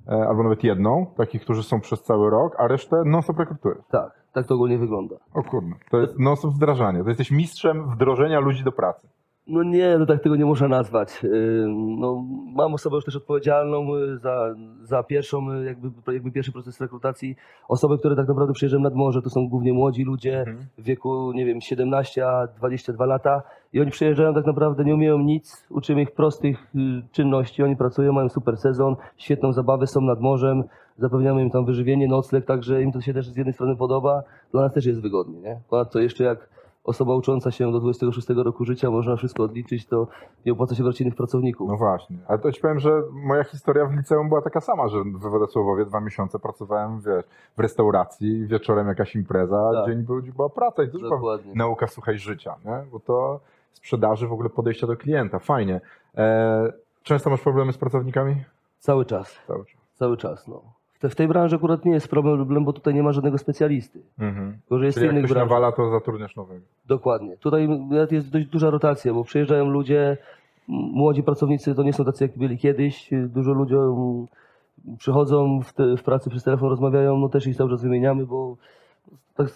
e, 0.07 0.27
albo 0.27 0.43
nawet 0.43 0.63
jedną, 0.63 1.05
takich, 1.17 1.41
którzy 1.41 1.63
są 1.63 1.81
przez 1.81 2.03
cały 2.03 2.29
rok, 2.29 2.55
a 2.57 2.67
resztę 2.67 3.03
non 3.05 3.21
stop 3.21 3.39
rekrutujesz. 3.39 3.77
Tak, 3.91 4.11
tak 4.33 4.47
to 4.47 4.55
ogólnie 4.55 4.77
wygląda. 4.77 5.15
O 5.33 5.43
kurde, 5.43 5.75
to 5.91 5.97
jest 5.97 6.19
non 6.19 6.35
stop 6.35 6.51
wdrażanie. 6.51 7.03
To 7.03 7.09
jesteś 7.09 7.31
mistrzem 7.31 7.89
wdrożenia 7.89 8.39
ludzi 8.39 8.63
do 8.63 8.71
pracy. 8.71 9.07
No 9.47 9.63
nie, 9.63 9.97
no 9.97 10.05
tak 10.05 10.23
tego 10.23 10.35
nie 10.35 10.45
można 10.45 10.67
nazwać. 10.67 11.21
No, 11.97 12.25
mam 12.55 12.73
osobę 12.73 12.95
już 12.95 13.05
też 13.05 13.15
odpowiedzialną 13.15 13.95
yy, 13.95 14.17
za, 14.17 14.55
za 14.81 15.03
pierwszą, 15.03 15.53
yy, 15.53 15.65
jakby, 15.65 16.13
jakby 16.13 16.31
pierwszy 16.31 16.51
proces 16.51 16.81
rekrutacji. 16.81 17.35
Osoby, 17.67 17.97
które 17.97 18.15
tak 18.15 18.27
naprawdę 18.27 18.53
przyjeżdżają 18.53 18.83
nad 18.83 18.95
morze, 18.95 19.21
to 19.21 19.29
są 19.29 19.49
głównie 19.49 19.73
młodzi 19.73 20.03
ludzie 20.03 20.39
Mhm. 20.39 20.57
w 20.77 20.83
wieku, 20.83 21.31
nie 21.31 21.45
wiem, 21.45 21.61
17 21.61 22.27
a 22.27 22.47
22 22.47 23.05
lata 23.05 23.41
i 23.73 23.81
oni 23.81 23.91
przyjeżdżają 23.91 24.33
tak 24.33 24.45
naprawdę, 24.45 24.83
nie 24.83 24.93
umieją 24.95 25.19
nic, 25.19 25.67
uczymy 25.69 26.01
ich 26.01 26.11
prostych 26.11 26.67
yy, 26.75 27.03
czynności, 27.11 27.63
oni 27.63 27.75
pracują, 27.75 28.13
mają 28.13 28.29
super 28.29 28.57
sezon, 28.57 28.95
świetną 29.17 29.53
zabawę, 29.53 29.87
są 29.87 30.01
nad 30.01 30.19
morzem, 30.21 30.63
zapewniamy 30.97 31.41
im 31.41 31.49
tam 31.49 31.65
wyżywienie, 31.65 32.07
nocleg, 32.07 32.45
także 32.45 32.81
im 32.81 32.91
to 32.91 33.01
się 33.01 33.13
też 33.13 33.27
z 33.29 33.37
jednej 33.37 33.53
strony 33.53 33.75
podoba, 33.75 34.23
dla 34.51 34.61
nas 34.61 34.73
też 34.73 34.85
jest 34.85 35.01
wygodnie, 35.01 35.39
nie? 35.39 35.59
Ponadto 35.69 35.99
jeszcze 35.99 36.23
jak 36.23 36.55
osoba 36.85 37.15
ucząca 37.15 37.51
się 37.51 37.71
do 37.71 37.79
26 37.79 38.27
roku 38.29 38.65
życia, 38.65 38.91
można 38.91 39.15
wszystko 39.15 39.43
odliczyć, 39.43 39.85
to 39.85 40.07
nie 40.45 40.51
opłaca 40.51 40.75
się 40.75 40.83
brać 40.83 41.01
innych 41.01 41.15
pracowników. 41.15 41.69
No 41.69 41.77
właśnie. 41.77 42.17
Ale 42.27 42.39
to 42.39 42.51
ci 42.51 42.61
powiem, 42.61 42.79
że 42.79 43.01
moja 43.11 43.43
historia 43.43 43.85
w 43.85 43.93
liceum 43.97 44.29
była 44.29 44.41
taka 44.41 44.61
sama, 44.61 44.87
że 44.87 44.97
w 45.03 45.19
Władysławowie 45.19 45.85
dwa 45.85 45.99
miesiące 46.01 46.39
pracowałem 46.39 47.01
wiesz, 47.01 47.25
w 47.57 47.59
restauracji, 47.59 48.47
wieczorem 48.47 48.87
jakaś 48.87 49.15
impreza, 49.15 49.69
a 49.69 49.73
Tak. 49.73 49.85
dzień 49.85 50.03
był, 50.03 50.21
była 50.35 50.49
praca 50.49 50.83
i 50.83 50.85
już 50.85 51.01
była 51.01 51.37
nauka, 51.55 51.87
słuchaj, 51.87 52.17
życia, 52.17 52.55
nie? 52.65 52.83
Bo 52.91 52.99
to 52.99 53.39
sprzedaży, 53.71 54.27
w 54.27 54.33
ogóle 54.33 54.49
podejścia 54.49 54.87
do 54.87 54.97
klienta, 54.97 55.39
fajnie. 55.39 55.81
E, 56.17 56.73
często 57.03 57.29
masz 57.29 57.41
problemy 57.41 57.73
z 57.73 57.77
pracownikami? 57.77 58.43
Cały 58.79 59.05
czas, 59.05 59.39
Cały 59.47 59.65
czas. 59.65 59.77
cały 59.95 60.17
czas, 60.17 60.47
no. 60.47 60.61
W, 60.95 60.99
te, 60.99 61.09
w 61.09 61.15
tej 61.15 61.27
branży 61.27 61.55
akurat 61.55 61.85
nie 61.85 61.91
jest 61.91 62.07
problem, 62.07 62.65
bo 62.65 62.73
tutaj 62.73 62.93
nie 62.93 63.03
ma 63.03 63.11
żadnego 63.11 63.37
specjalisty. 63.37 63.99
Mhm. 64.19 64.57
Tylko, 64.61 64.79
że 64.79 64.85
jest 64.85 64.95
Czyli 64.95 65.03
w 65.03 65.07
jak 65.07 65.13
innych 65.13 65.25
ktoś 65.25 65.37
nawala, 65.37 65.71
to 65.71 65.89
zatrudniasz 65.89 66.35
nowego. 66.35 66.65
Dokładnie. 66.85 67.37
Tutaj 67.37 67.69
nawet 67.69 68.11
jest 68.11 68.31
dość 68.31 68.47
duża 68.47 68.69
rotacja, 68.69 69.13
bo 69.13 69.23
przyjeżdżają 69.23 69.69
ludzie, 69.69 70.17
młodzi 70.67 71.23
pracownicy 71.23 71.75
to 71.75 71.83
nie 71.83 71.93
są 71.93 72.05
tacy, 72.05 72.23
jak 72.23 72.37
byli 72.37 72.57
kiedyś. 72.57 73.09
Dużo 73.27 73.53
ludzi 73.53 73.75
m, 73.75 74.25
przychodzą 74.97 75.61
w, 75.61 75.73
te, 75.73 75.97
w 75.97 76.03
pracy 76.03 76.29
przez 76.29 76.43
telefon, 76.43 76.69
rozmawiają, 76.69 77.17
no 77.17 77.29
też 77.29 77.47
ich 77.47 77.57
cały 77.57 77.69
czas 77.69 77.81
wymieniamy, 77.81 78.25
bo 78.25 78.57
tak, 79.35 79.47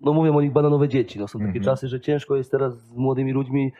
no 0.00 0.12
mówią 0.12 0.36
o 0.36 0.40
nich 0.42 0.52
bananowe 0.52 0.88
dzieci. 0.88 1.18
No, 1.18 1.28
są 1.28 1.38
takie 1.38 1.48
Mhm. 1.48 1.64
czasy, 1.64 1.88
że 1.88 2.00
ciężko 2.00 2.36
jest 2.36 2.50
teraz 2.50 2.78
z 2.78 2.96
młodymi 2.96 3.32
ludźmi, 3.32 3.72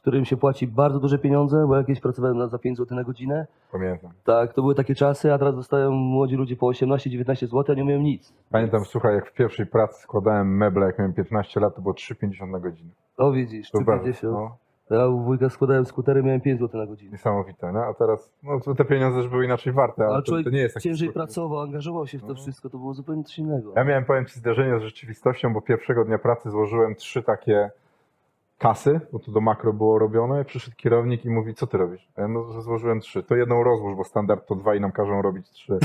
którym 0.00 0.24
się 0.24 0.36
płaci 0.36 0.66
bardzo 0.66 1.00
duże 1.00 1.18
pieniądze, 1.18 1.66
bo 1.68 1.76
jakieś 1.76 2.00
pracowałem 2.00 2.38
na, 2.38 2.46
za 2.46 2.58
5 2.58 2.78
zł 2.78 2.96
na 2.96 3.04
godzinę. 3.04 3.46
Pamiętam. 3.72 4.10
Tak, 4.24 4.52
to 4.54 4.62
były 4.62 4.74
takie 4.74 4.94
czasy, 4.94 5.32
a 5.32 5.38
teraz 5.38 5.54
dostają 5.56 5.90
młodzi 5.90 6.36
ludzie 6.36 6.56
po 6.56 6.66
18-19 6.66 7.34
zł, 7.46 7.64
a 7.68 7.74
nie 7.74 7.82
umieją 7.82 8.00
nic. 8.00 8.32
Pamiętam, 8.50 8.84
słuchaj, 8.84 9.14
jak 9.14 9.26
w 9.26 9.32
pierwszej 9.32 9.66
pracy 9.66 10.02
składałem 10.02 10.56
meble, 10.56 10.86
jak 10.86 10.98
miałem 10.98 11.12
15 11.14 11.60
lat, 11.60 11.74
to 11.74 11.82
było 11.82 11.94
3,50 11.94 12.50
na 12.50 12.60
godzinę. 12.60 12.90
O 13.16 13.32
widzisz, 13.32 13.70
bardzo, 13.72 14.02
350. 14.12 14.32
no, 14.32 14.56
Ja 14.98 15.06
u 15.08 15.20
wujka 15.20 15.48
składałem 15.50 15.86
skutery, 15.86 16.22
miałem 16.22 16.40
5 16.40 16.60
zł 16.60 16.80
na 16.80 16.86
godzinę. 16.86 17.12
niesamowite, 17.12 17.72
no? 17.72 17.80
A 17.84 17.94
teraz, 17.94 18.32
no 18.42 18.60
to 18.60 18.74
te 18.74 18.84
pieniądze 18.84 19.18
już 19.18 19.28
były 19.28 19.44
inaczej 19.44 19.72
warte, 19.72 20.02
ale, 20.02 20.12
Ale 20.12 20.22
to, 20.22 20.26
człowiek 20.26 20.44
to 20.44 20.50
nie 20.50 20.58
jest 20.60 20.74
taki 20.74 20.88
ciężej 20.88 21.08
skok. 21.08 21.14
pracował, 21.14 21.60
angażował 21.60 22.06
się 22.06 22.18
w 22.18 22.22
to 22.22 22.28
No. 22.28 22.34
wszystko, 22.34 22.70
to 22.70 22.78
było 22.78 22.94
zupełnie 22.94 23.24
coś 23.24 23.38
innego. 23.38 23.72
Ja 23.76 23.84
miałem, 23.84 24.04
powiem 24.04 24.26
Ci, 24.26 24.38
zderzenie 24.38 24.78
z 24.78 24.82
rzeczywistością, 24.82 25.52
bo 25.52 25.60
pierwszego 25.60 26.04
dnia 26.04 26.18
pracy 26.18 26.50
złożyłem 26.50 26.94
trzy 26.94 27.22
takie 27.22 27.70
kasy, 28.60 29.00
bo 29.12 29.18
to 29.18 29.32
do 29.32 29.40
makro 29.40 29.72
było 29.72 29.98
robione. 29.98 30.44
Przyszedł 30.44 30.76
kierownik 30.76 31.24
i 31.24 31.30
mówi, 31.30 31.54
co 31.54 31.66
ty 31.66 31.78
robisz? 31.78 32.08
Ja, 32.16 32.28
no, 32.28 32.52
że 32.52 32.62
złożyłem 32.62 33.00
trzy. 33.00 33.22
To 33.22 33.36
jedną 33.36 33.64
rozłóż, 33.64 33.94
bo 33.96 34.04
standard 34.04 34.46
to 34.46 34.54
dwa 34.54 34.74
i 34.74 34.80
nam 34.80 34.92
każą 34.92 35.22
robić 35.22 35.50
trzy. 35.50 35.78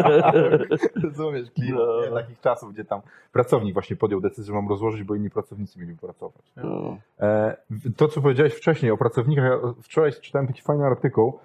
Rozumiesz, 1.04 1.50
klimat, 1.50 1.80
No. 2.10 2.16
Takich 2.16 2.40
czasów, 2.40 2.72
gdzie 2.72 2.84
tam 2.84 3.00
pracownik 3.32 3.74
właśnie 3.74 3.96
podjął 3.96 4.20
decyzję, 4.20 4.44
że 4.46 4.52
mam 4.52 4.68
rozłożyć, 4.68 5.02
bo 5.02 5.14
inni 5.14 5.30
pracownicy 5.30 5.80
mieli 5.80 5.96
pracować. 5.96 6.42
No. 6.56 6.96
E, 7.20 7.56
To, 7.96 8.08
co 8.08 8.20
powiedziałeś 8.22 8.54
wcześniej 8.54 8.92
o 8.92 8.96
pracownikach, 8.96 9.44
ja 9.44 9.58
wczoraj 9.82 10.12
czytałem 10.22 10.46
taki 10.46 10.62
fajny 10.62 10.84
artykuł, 10.86 11.38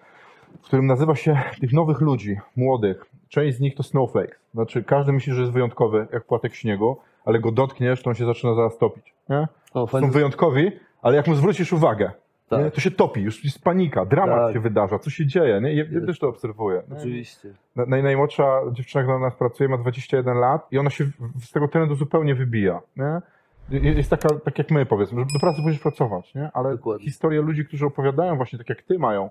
w 0.62 0.66
którym 0.66 0.88
nazywa 0.88 1.16
się 1.16 1.42
tych 1.62 1.74
nowych 1.74 2.02
ludzi, 2.02 2.38
młodych. 2.56 3.06
Część 3.30 3.58
z 3.58 3.60
nich 3.60 3.76
to 3.76 3.84
snowflakes. 3.84 4.40
Znaczy, 4.54 4.84
każdy 4.84 5.14
myśli, 5.14 5.34
że 5.34 5.42
jest 5.42 5.54
wyjątkowy, 5.54 6.08
jak 6.14 6.24
płatek 6.24 6.56
śniegu, 6.56 6.98
ale 7.25 7.39
go 7.39 7.51
dotkniesz, 7.51 8.03
to 8.03 8.10
on 8.10 8.15
się 8.15 8.25
zaczyna 8.25 8.56
zaraz 8.56 8.77
topić. 8.77 9.13
Nie? 9.30 9.48
O, 9.74 9.88
Są 9.88 10.12
wyjątkowi, 10.12 10.72
ale 11.01 11.15
jak 11.15 11.27
mu 11.27 11.36
zwrócisz 11.36 11.74
uwagę, 11.74 12.12
Tak. 12.50 12.60
nie? 12.63 12.72
to 12.72 12.82
się 12.82 12.92
topi, 12.92 13.22
już 13.22 13.44
jest 13.44 13.63
panika, 13.63 14.06
dramat 14.06 14.39
Tak. 14.39 14.53
się 14.53 14.60
wydarza, 14.60 15.00
co 15.00 15.10
się 15.10 15.25
dzieje. 15.25 15.62
Nie? 15.62 15.74
Ja, 15.74 15.84
ja 15.92 16.06
też 16.06 16.20
to 16.20 16.27
obserwuję. 16.30 16.84
nie? 16.92 16.98
Oczywiście. 16.98 17.50
Na- 17.75 17.86
Naj, 17.86 18.03
najmłodsza 18.03 18.60
dziewczyna, 18.72 19.03
która 19.03 19.18
u 19.18 19.20
nas 19.22 19.36
pracuje, 19.36 19.70
ma 19.70 19.77
21 19.77 20.38
lat 20.38 20.68
i 20.72 20.77
ona 20.77 20.89
się 20.89 21.06
z 21.42 21.51
tego 21.51 21.68
trendu 21.68 21.96
zupełnie 21.96 22.36
wybija. 22.36 22.82
Nie? 22.98 23.22
Je- 23.70 23.94
Jest 23.94 24.10
taka, 24.10 24.30
tak 24.39 24.58
jak 24.58 24.72
my 24.72 24.86
powiedzmy, 24.86 25.20
że 25.20 25.25
do 25.34 25.39
pracy 25.39 25.62
musisz 25.62 25.80
pracować, 25.82 26.34
nie? 26.36 26.50
ale 26.53 26.72
Dokładnie. 26.72 27.06
historie 27.06 27.42
ludzi, 27.42 27.65
którzy 27.65 27.86
opowiadają 27.86 28.36
właśnie 28.38 28.60
tak 28.60 28.70
jak 28.70 28.82
ty 28.82 29.00
mają, 29.00 29.30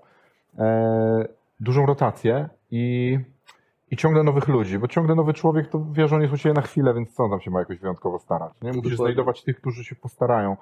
e, 0.59 1.25
dużą 1.59 1.85
rotację 1.85 2.49
i, 2.71 3.19
i 3.93 3.97
ciągle 3.97 4.23
nowych 4.23 4.47
ludzi, 4.47 4.79
bo 4.79 4.87
ciągle 4.87 5.15
nowy 5.15 5.33
człowiek 5.33 5.67
to 5.67 5.85
wie, 5.91 6.07
że 6.07 6.15
on 6.15 6.21
jest 6.21 6.45
u 6.47 6.53
na 6.53 6.61
chwilę, 6.61 6.93
więc 6.93 7.13
co 7.13 7.23
on 7.23 7.29
tam 7.29 7.41
się 7.41 7.51
ma 7.51 7.59
jakoś 7.59 7.79
wyjątkowo 7.79 8.19
starać, 8.19 8.53
nie? 8.61 8.67
Musisz 8.69 8.83
Dokładnie. 8.83 8.97
znajdować 8.97 9.43
tych, 9.43 9.57
którzy 9.57 9.83
się 9.83 9.95
postarają. 9.95 10.55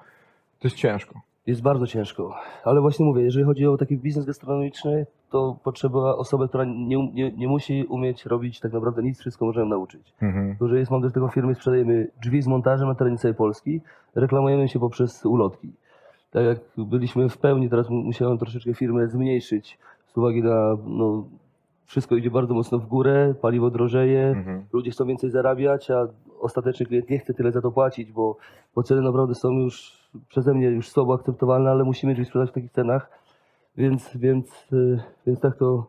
To 0.58 0.68
jest 0.68 0.76
ciężko. 0.76 1.20
Jest 1.46 1.62
bardzo 1.62 1.86
ciężko, 1.86 2.34
ale 2.64 2.80
właśnie 2.80 3.06
mówię, 3.06 3.22
jeżeli 3.22 3.44
chodzi 3.44 3.66
o 3.66 3.76
taki 3.76 3.96
biznes 3.96 4.26
gastronomiczny, 4.26 5.06
to 5.30 5.56
potrzeba 5.64 6.16
osoby, 6.16 6.48
która 6.48 6.64
nie, 6.64 6.98
um- 6.98 7.14
nie, 7.14 7.32
nie 7.32 7.48
musi 7.48 7.84
umieć 7.84 8.26
robić 8.26 8.60
tak 8.60 8.72
naprawdę 8.72 9.02
nic, 9.02 9.20
wszystko 9.20 9.44
możemy 9.44 9.66
nauczyć. 9.66 10.12
Mhm. 10.22 10.56
Że 10.68 10.78
jest, 10.78 10.90
mam 10.90 11.02
też 11.02 11.12
tego 11.12 11.28
firmy, 11.28 11.54
sprzedajemy 11.54 12.08
drzwi 12.22 12.42
z 12.42 12.46
montażem 12.46 12.88
na 12.88 12.94
terenie 12.94 13.18
całej 13.18 13.34
Polski, 13.34 13.80
reklamujemy 14.14 14.68
się 14.68 14.80
poprzez 14.80 15.26
ulotki. 15.26 15.72
Tak 16.30 16.44
jak 16.44 16.58
byliśmy 16.76 17.28
w 17.28 17.38
pełni, 17.38 17.70
teraz 17.70 17.90
mu- 17.90 18.02
musiałem 18.02 18.38
troszeczkę 18.38 18.74
firmę 18.74 19.08
zmniejszyć 19.08 19.78
z 20.06 20.16
uwagi 20.16 20.42
na, 20.42 20.76
no, 20.86 21.24
wszystko 21.92 22.16
idzie 22.16 22.30
bardzo 22.30 22.54
mocno 22.54 22.78
w 22.78 22.86
górę, 22.86 23.34
paliwo 23.40 23.70
drożeje, 23.70 24.26
Mhm. 24.28 24.64
ludzie 24.72 24.90
chcą 24.90 25.06
więcej 25.06 25.30
zarabiać, 25.30 25.90
a 25.90 26.06
ostateczny 26.40 26.86
klient 26.86 27.10
nie 27.10 27.18
chce 27.18 27.34
tyle 27.34 27.52
za 27.52 27.60
to 27.62 27.72
płacić, 27.72 28.12
bo, 28.12 28.36
bo 28.74 28.82
ceny 28.82 29.02
naprawdę 29.02 29.34
są 29.34 29.52
już 29.52 30.02
przeze 30.28 30.54
mnie 30.54 30.66
już 30.66 30.88
słabo 30.88 31.14
akceptowalne, 31.14 31.70
ale 31.70 31.84
musimy 31.84 32.14
gdzieś 32.14 32.26
sprzedać 32.26 32.50
w 32.50 32.52
takich 32.52 32.70
cenach, 32.70 33.10
więc, 33.76 34.16
więc, 34.16 34.72
y, 34.72 35.00
więc 35.26 35.40
tak 35.40 35.56
to 35.56 35.86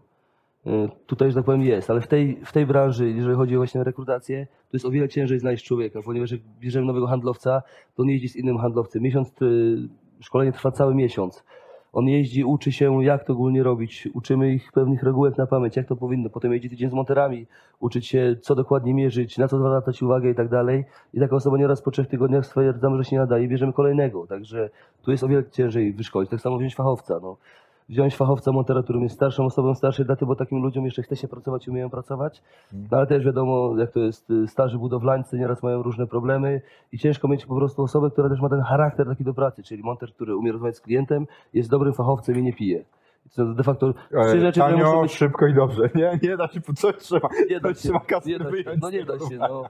y, 0.67 0.89
tutaj, 1.05 1.29
że 1.31 1.36
tak 1.36 1.45
powiem, 1.45 1.62
jest. 1.62 1.89
Ale 1.89 2.01
w 2.01 2.07
tej, 2.07 2.39
w 2.45 2.51
tej 2.51 2.65
branży, 2.65 3.10
jeżeli 3.12 3.36
chodzi 3.36 3.57
właśnie 3.57 3.81
o 3.81 3.83
rekrutację, 3.83 4.48
to 4.48 4.77
jest 4.77 4.86
o 4.86 4.91
wiele 4.91 5.10
ciężej 5.10 5.39
znaleźć 5.39 5.65
człowieka, 5.65 6.00
ponieważ 6.05 6.31
jak 6.31 6.41
bierzemy 6.60 6.86
nowego 6.86 7.07
handlowca, 7.07 7.62
to 7.95 8.03
on 8.03 8.10
jeździ 8.10 8.29
z 8.29 8.36
innym 8.36 8.57
handlowcem. 8.57 9.01
Miesiąc, 9.01 9.41
y, 9.41 9.77
szkolenie 10.19 10.51
trwa 10.51 10.72
cały 10.72 10.95
miesiąc. 10.95 11.43
On 11.93 12.07
jeździ, 12.07 12.43
uczy 12.43 12.71
się, 12.71 13.03
jak 13.03 13.23
to 13.23 13.33
ogólnie 13.33 13.63
robić. 13.63 14.07
Uczymy 14.13 14.53
ich 14.53 14.71
pewnych 14.71 15.03
regułek 15.03 15.38
na 15.38 15.47
pamięć, 15.47 15.75
jak 15.75 15.88
to 15.88 15.95
powinno. 15.95 16.29
Potem 16.29 16.53
jeździ 16.53 16.69
tydzień 16.69 16.89
z 16.89 16.93
monterami, 16.93 17.45
uczyć 17.79 18.07
się, 18.07 18.35
co 18.41 18.55
dokładnie 18.55 18.93
mierzyć, 18.93 19.38
na 19.38 19.47
co 19.47 19.57
zwracać 19.57 20.01
uwagę 20.01 20.29
i 20.29 20.35
tak 20.35 20.50
dalej. 20.50 20.85
I 21.13 21.19
taka 21.19 21.35
osoba 21.35 21.57
nieraz 21.57 21.81
po 21.81 21.91
trzech 21.91 22.07
tygodniach 22.07 22.45
stwierdzamy, 22.45 22.97
że 22.97 23.03
się 23.03 23.15
nie 23.15 23.19
nadaje 23.19 23.47
bierzemy 23.47 23.73
kolejnego. 23.73 24.27
Także 24.27 24.69
tu 25.03 25.12
jest 25.12 25.23
o 25.23 25.27
wiele 25.27 25.50
ciężej 25.50 25.93
wyszkolić. 25.93 26.29
Tak 26.29 26.41
samo 26.41 26.57
wziąć 26.57 26.75
fachowca. 26.75 27.19
No. 27.21 27.38
Wziąć 27.89 28.15
fachowca 28.15 28.51
montera, 28.51 28.83
którym 28.83 29.03
jest 29.03 29.15
starszą 29.15 29.45
osobą 29.45 29.75
starszej 29.75 30.05
daty, 30.05 30.25
bo 30.25 30.35
takim 30.35 30.61
ludziom 30.61 30.85
jeszcze 30.85 31.03
chce 31.03 31.15
się 31.15 31.27
pracować 31.27 31.67
i 31.67 31.69
umieją 31.69 31.89
pracować. 31.89 32.41
No, 32.91 32.97
ale 32.97 33.07
też 33.07 33.25
wiadomo, 33.25 33.77
jak 33.77 33.91
to 33.91 33.99
jest, 33.99 34.29
y, 34.29 34.47
starzy 34.47 34.77
budowlańcy 34.77 35.37
nieraz 35.37 35.63
mają 35.63 35.83
różne 35.83 36.07
problemy 36.07 36.61
i 36.91 36.99
ciężko 36.99 37.27
mieć 37.27 37.45
po 37.45 37.55
prostu 37.55 37.83
osobę, 37.83 38.11
która 38.11 38.29
też 38.29 38.41
ma 38.41 38.49
ten 38.49 38.61
charakter 38.61 39.07
taki 39.07 39.23
do 39.23 39.33
pracy, 39.33 39.63
czyli 39.63 39.83
monter, 39.83 40.13
który 40.13 40.35
umie 40.35 40.51
rozmawiać 40.51 40.75
z 40.75 40.81
klientem, 40.81 41.27
jest 41.53 41.69
dobrym 41.69 41.93
fachowcem 41.93 42.37
i 42.37 42.43
nie 42.43 42.53
pije. 42.53 42.83
To 43.35 43.45
de 43.53 43.63
facto 43.63 43.93
trzy 43.93 44.17
E, 44.17 44.39
rzeczy, 44.39 44.59
które 44.59 44.73
Tanio, 44.73 44.85
muszą 44.85 45.01
być 45.01 45.11
szybko 45.15 45.47
i 45.47 45.53
dobrze. 45.53 45.89
Nie, 45.95 46.19
nie 46.23 46.37
da 46.37 46.47
się, 46.47 46.61
coś 46.75 46.95
trzeba. 46.97 47.29
nie 47.49 47.59
da 47.59 47.69
się, 47.69 47.75
trzeba 47.75 47.99
kasy 47.99 48.29
nie 48.29 48.39
da 48.39 48.51
się, 48.51 48.63
no 48.81 48.89
nie 48.89 49.05
da 49.05 49.19
się, 49.19 49.37
no. 49.39 49.63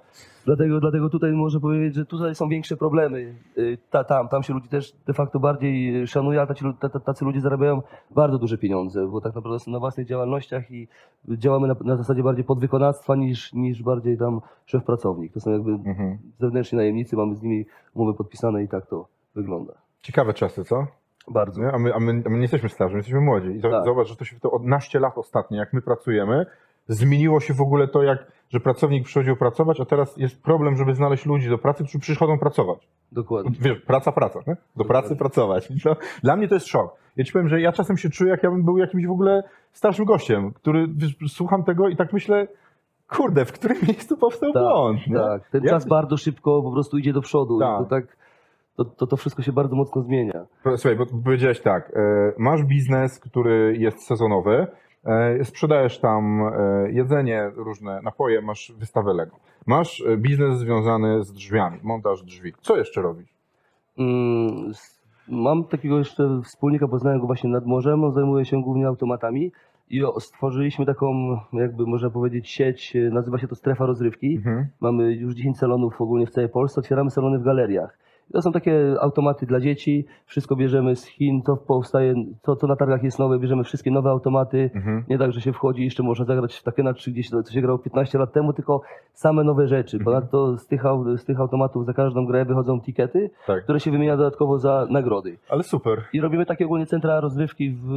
Dlatego, 0.45 0.79
dlatego 0.79 1.09
tutaj 1.09 1.31
można 1.31 1.59
powiedzieć, 1.59 1.95
że 1.95 2.05
tutaj 2.05 2.35
są 2.35 2.49
większe 2.49 2.77
problemy. 2.77 3.35
Y, 3.57 3.77
Ta, 3.89 4.03
tam, 4.03 4.27
tam 4.29 4.43
się 4.43 4.53
ludzi 4.53 4.69
też 4.69 4.93
de 5.07 5.13
facto 5.13 5.39
bardziej 5.39 6.07
szanuje, 6.07 6.41
a 6.41 6.47
tacy, 6.47 6.63
tacy 7.05 7.25
ludzie 7.25 7.41
zarabiają 7.41 7.81
bardzo 8.11 8.37
duże 8.39 8.57
pieniądze, 8.57 9.07
bo 9.07 9.21
tak 9.21 9.35
naprawdę 9.35 9.59
są 9.59 9.71
na 9.71 9.79
własnych 9.79 10.07
działalnościach 10.07 10.71
i 10.71 10.87
działamy 11.29 11.67
na, 11.67 11.75
na 11.83 11.95
zasadzie 11.97 12.23
bardziej 12.23 12.43
podwykonawstwa 12.45 13.15
niż, 13.15 13.53
niż 13.53 13.83
bardziej 13.83 14.17
tam 14.17 14.41
szef-pracownik. 14.65 15.33
To 15.33 15.39
są 15.39 15.51
jakby 15.51 15.71
Mhm. 15.71 16.17
zewnętrzni 16.39 16.75
najemnicy, 16.77 17.15
mamy 17.15 17.35
z 17.35 17.41
nimi 17.41 17.65
umowy 17.93 18.13
podpisane 18.17 18.63
i 18.63 18.67
tak 18.67 18.85
to 18.85 19.07
wygląda. 19.35 19.73
Ciekawe 20.01 20.33
czasy, 20.33 20.63
co? 20.63 20.87
Bardzo. 21.31 21.61
Nie? 21.61 21.71
A, 21.71 21.77
my, 21.77 21.93
a, 21.93 21.99
my, 21.99 22.23
a 22.25 22.29
my 22.29 22.35
nie 22.35 22.41
jesteśmy 22.41 22.69
starzy, 22.69 22.93
my 22.93 22.97
jesteśmy 22.99 23.21
młodzi. 23.21 23.47
I 23.47 23.61
to, 23.61 23.69
Tak. 23.71 23.85
zobacz, 23.85 24.07
że 24.07 24.15
to 24.15 24.25
się 24.25 24.39
to 24.39 24.51
od 24.51 24.63
naście 24.65 24.99
lat 24.99 25.17
ostatnie, 25.17 25.57
jak 25.57 25.73
my 25.73 25.81
pracujemy, 25.81 26.45
zmieniło 26.87 27.39
się 27.39 27.53
w 27.53 27.61
ogóle 27.61 27.87
to, 27.87 28.03
jak, 28.03 28.31
że 28.49 28.59
pracownik 28.59 29.05
przychodził 29.05 29.35
pracować, 29.35 29.79
a 29.79 29.85
teraz 29.85 30.17
jest 30.17 30.41
problem, 30.41 30.77
żeby 30.77 30.93
znaleźć 30.95 31.25
ludzi 31.25 31.49
do 31.49 31.57
pracy, 31.57 31.83
którzy 31.83 31.99
przychodzą 31.99 32.39
pracować. 32.39 32.87
Dokładnie. 33.11 33.51
Wiesz, 33.59 33.79
praca, 33.81 34.11
praca, 34.11 34.39
nie? 34.47 34.57
Do 34.75 34.85
pracy 34.85 35.09
Dokładnie. 35.09 35.15
pracować. 35.15 35.71
I 35.71 35.81
To, 35.81 35.95
dla 36.23 36.35
mnie 36.35 36.47
to 36.47 36.53
jest 36.55 36.67
szok. 36.67 36.95
Ja 37.17 37.23
ci 37.23 37.33
powiem, 37.33 37.49
że 37.49 37.61
ja 37.61 37.71
czasem 37.71 37.97
się 37.97 38.09
czuję, 38.09 38.31
jak 38.31 38.43
ja 38.43 38.51
bym 38.51 38.63
był 38.63 38.77
jakimś 38.77 39.05
w 39.07 39.11
ogóle 39.11 39.43
starszym 39.71 40.05
gościem, 40.05 40.51
który 40.53 40.87
wiesz, 40.95 41.15
słucham 41.27 41.63
tego 41.63 41.89
i 41.89 41.95
tak 41.95 42.13
myślę, 42.13 42.47
kurde, 43.09 43.45
w 43.45 43.51
którym 43.51 43.77
miejscu 43.87 44.17
powstał 44.17 44.53
błąd, 44.53 45.07
nie? 45.07 45.15
tak. 45.15 45.49
Ten 45.49 45.63
Ja- 45.63 45.69
czas 45.69 45.87
bardzo 45.87 46.17
szybko 46.17 46.61
po 46.61 46.71
prostu 46.71 46.97
idzie 46.97 47.13
do 47.13 47.21
przodu 47.21 47.59
Tak. 47.59 47.77
to 47.79 47.85
tak, 47.85 48.17
to, 48.75 48.85
to, 48.85 49.07
to 49.07 49.17
wszystko 49.17 49.41
się 49.41 49.51
bardzo 49.51 49.75
mocno 49.75 50.01
zmienia. 50.01 50.45
Słuchaj, 50.63 50.95
bo 50.95 51.05
powiedziałeś 51.23 51.61
tak, 51.61 51.91
e, 51.95 52.33
masz 52.37 52.63
biznes, 52.63 53.19
który 53.19 53.77
jest 53.79 54.07
sezonowy, 54.07 54.67
e, 55.05 55.45
sprzedajesz 55.45 55.99
tam 55.99 56.41
e, 56.41 56.91
jedzenie, 56.91 57.51
różne 57.55 58.01
napoje, 58.01 58.41
masz 58.41 58.73
wystawę 58.77 59.13
Lego. 59.13 59.35
Masz 59.67 60.03
biznes 60.17 60.59
związany 60.59 61.23
z 61.23 61.33
drzwiami, 61.33 61.79
montaż 61.83 62.23
drzwi. 62.23 62.53
Co 62.61 62.77
jeszcze 62.77 63.01
robisz? 63.01 63.33
Mm, 63.97 64.73
Mam 65.27 65.63
takiego 65.63 65.97
jeszcze 65.97 66.41
wspólnika, 66.43 66.87
poznałem 66.87 67.19
go 67.19 67.27
właśnie 67.27 67.49
nad 67.49 67.65
morzem, 67.65 68.03
on 68.03 68.13
zajmuje 68.13 68.45
się 68.45 68.61
głównie 68.61 68.87
automatami 68.87 69.51
i 69.89 70.01
stworzyliśmy 70.19 70.85
taką, 70.85 71.37
jakby 71.53 71.85
można 71.85 72.09
powiedzieć, 72.09 72.49
sieć, 72.49 72.93
nazywa 73.11 73.37
się 73.37 73.47
to 73.47 73.55
strefa 73.55 73.85
rozrywki. 73.85 74.35
Mhm. 74.35 74.67
Mamy 74.81 75.13
już 75.13 75.33
10 75.35 75.57
salonów 75.57 76.01
ogólnie 76.01 76.27
w 76.27 76.31
całej 76.31 76.49
Polsce, 76.49 76.81
otwieramy 76.81 77.11
salony 77.11 77.39
w 77.39 77.43
galeriach. 77.43 77.97
To 78.33 78.41
są 78.41 78.51
takie 78.51 78.95
automaty 78.99 79.45
dla 79.45 79.59
dzieci, 79.59 80.05
wszystko 80.25 80.55
bierzemy 80.55 80.95
z 80.95 81.05
Chin, 81.05 81.41
co 81.41 81.57
powstaje, 81.57 82.13
co, 82.41 82.55
co 82.55 82.67
na 82.67 82.75
targach 82.75 83.03
jest 83.03 83.19
nowe, 83.19 83.39
bierzemy 83.39 83.63
wszystkie 83.63 83.91
nowe 83.91 84.09
automaty. 84.09 84.69
Mhm. 84.75 85.03
Nie 85.09 85.17
tak, 85.17 85.31
że 85.31 85.41
się 85.41 85.53
wchodzi 85.53 85.81
i 85.81 85.85
jeszcze 85.85 86.03
można 86.03 86.25
zagrać 86.25 86.55
w 86.55 86.63
takie 86.63 86.83
na 86.83 86.93
czy 86.93 87.11
gdzieś, 87.11 87.29
co 87.29 87.51
się 87.53 87.61
grało 87.61 87.79
15 87.79 88.17
lat 88.17 88.33
temu, 88.33 88.53
tylko 88.53 88.81
same 89.13 89.43
nowe 89.43 89.67
rzeczy. 89.67 89.97
Mhm. 89.97 90.05
Ponadto 90.05 90.57
z 90.57 90.67
tych, 90.67 90.83
z 91.17 91.25
tych 91.25 91.39
automatów 91.39 91.85
za 91.85 91.93
każdą 91.93 92.25
grę 92.25 92.45
wychodzą 92.45 92.81
tikety, 92.81 93.29
Tak. 93.47 93.63
które 93.63 93.79
się 93.79 93.91
wymienia 93.91 94.17
dodatkowo 94.17 94.59
za 94.59 94.87
nagrody. 94.89 95.37
Ale 95.49 95.63
super. 95.63 96.01
I 96.13 96.21
robimy 96.21 96.45
takie 96.45 96.65
ogólnie 96.65 96.85
centra 96.85 97.19
rozrywki 97.19 97.71
w, 97.71 97.87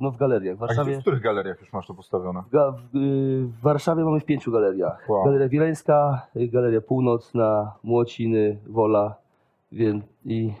no, 0.00 0.10
w 0.10 0.16
galeriach. 0.16 0.56
W 0.56 0.62
A 0.62 0.66
Warszawie, 0.66 0.98
w 0.98 1.00
których 1.00 1.22
galeriach 1.22 1.60
już 1.60 1.72
masz 1.72 1.86
to 1.86 1.94
postawione? 1.94 2.42
w, 2.52 2.96
y, 2.96 3.46
w 3.46 3.60
Warszawie 3.62 4.04
mamy 4.04 4.20
w 4.20 4.24
pięciu 4.24 4.52
galeriach. 4.52 5.08
Wow. 5.08 5.24
Galeria 5.24 5.48
Wileńska, 5.48 6.26
Galeria 6.36 6.80
Północna, 6.80 7.72
Młociny, 7.82 8.58
Wola 8.66 9.21
więc 9.72 10.04
i 10.24 10.54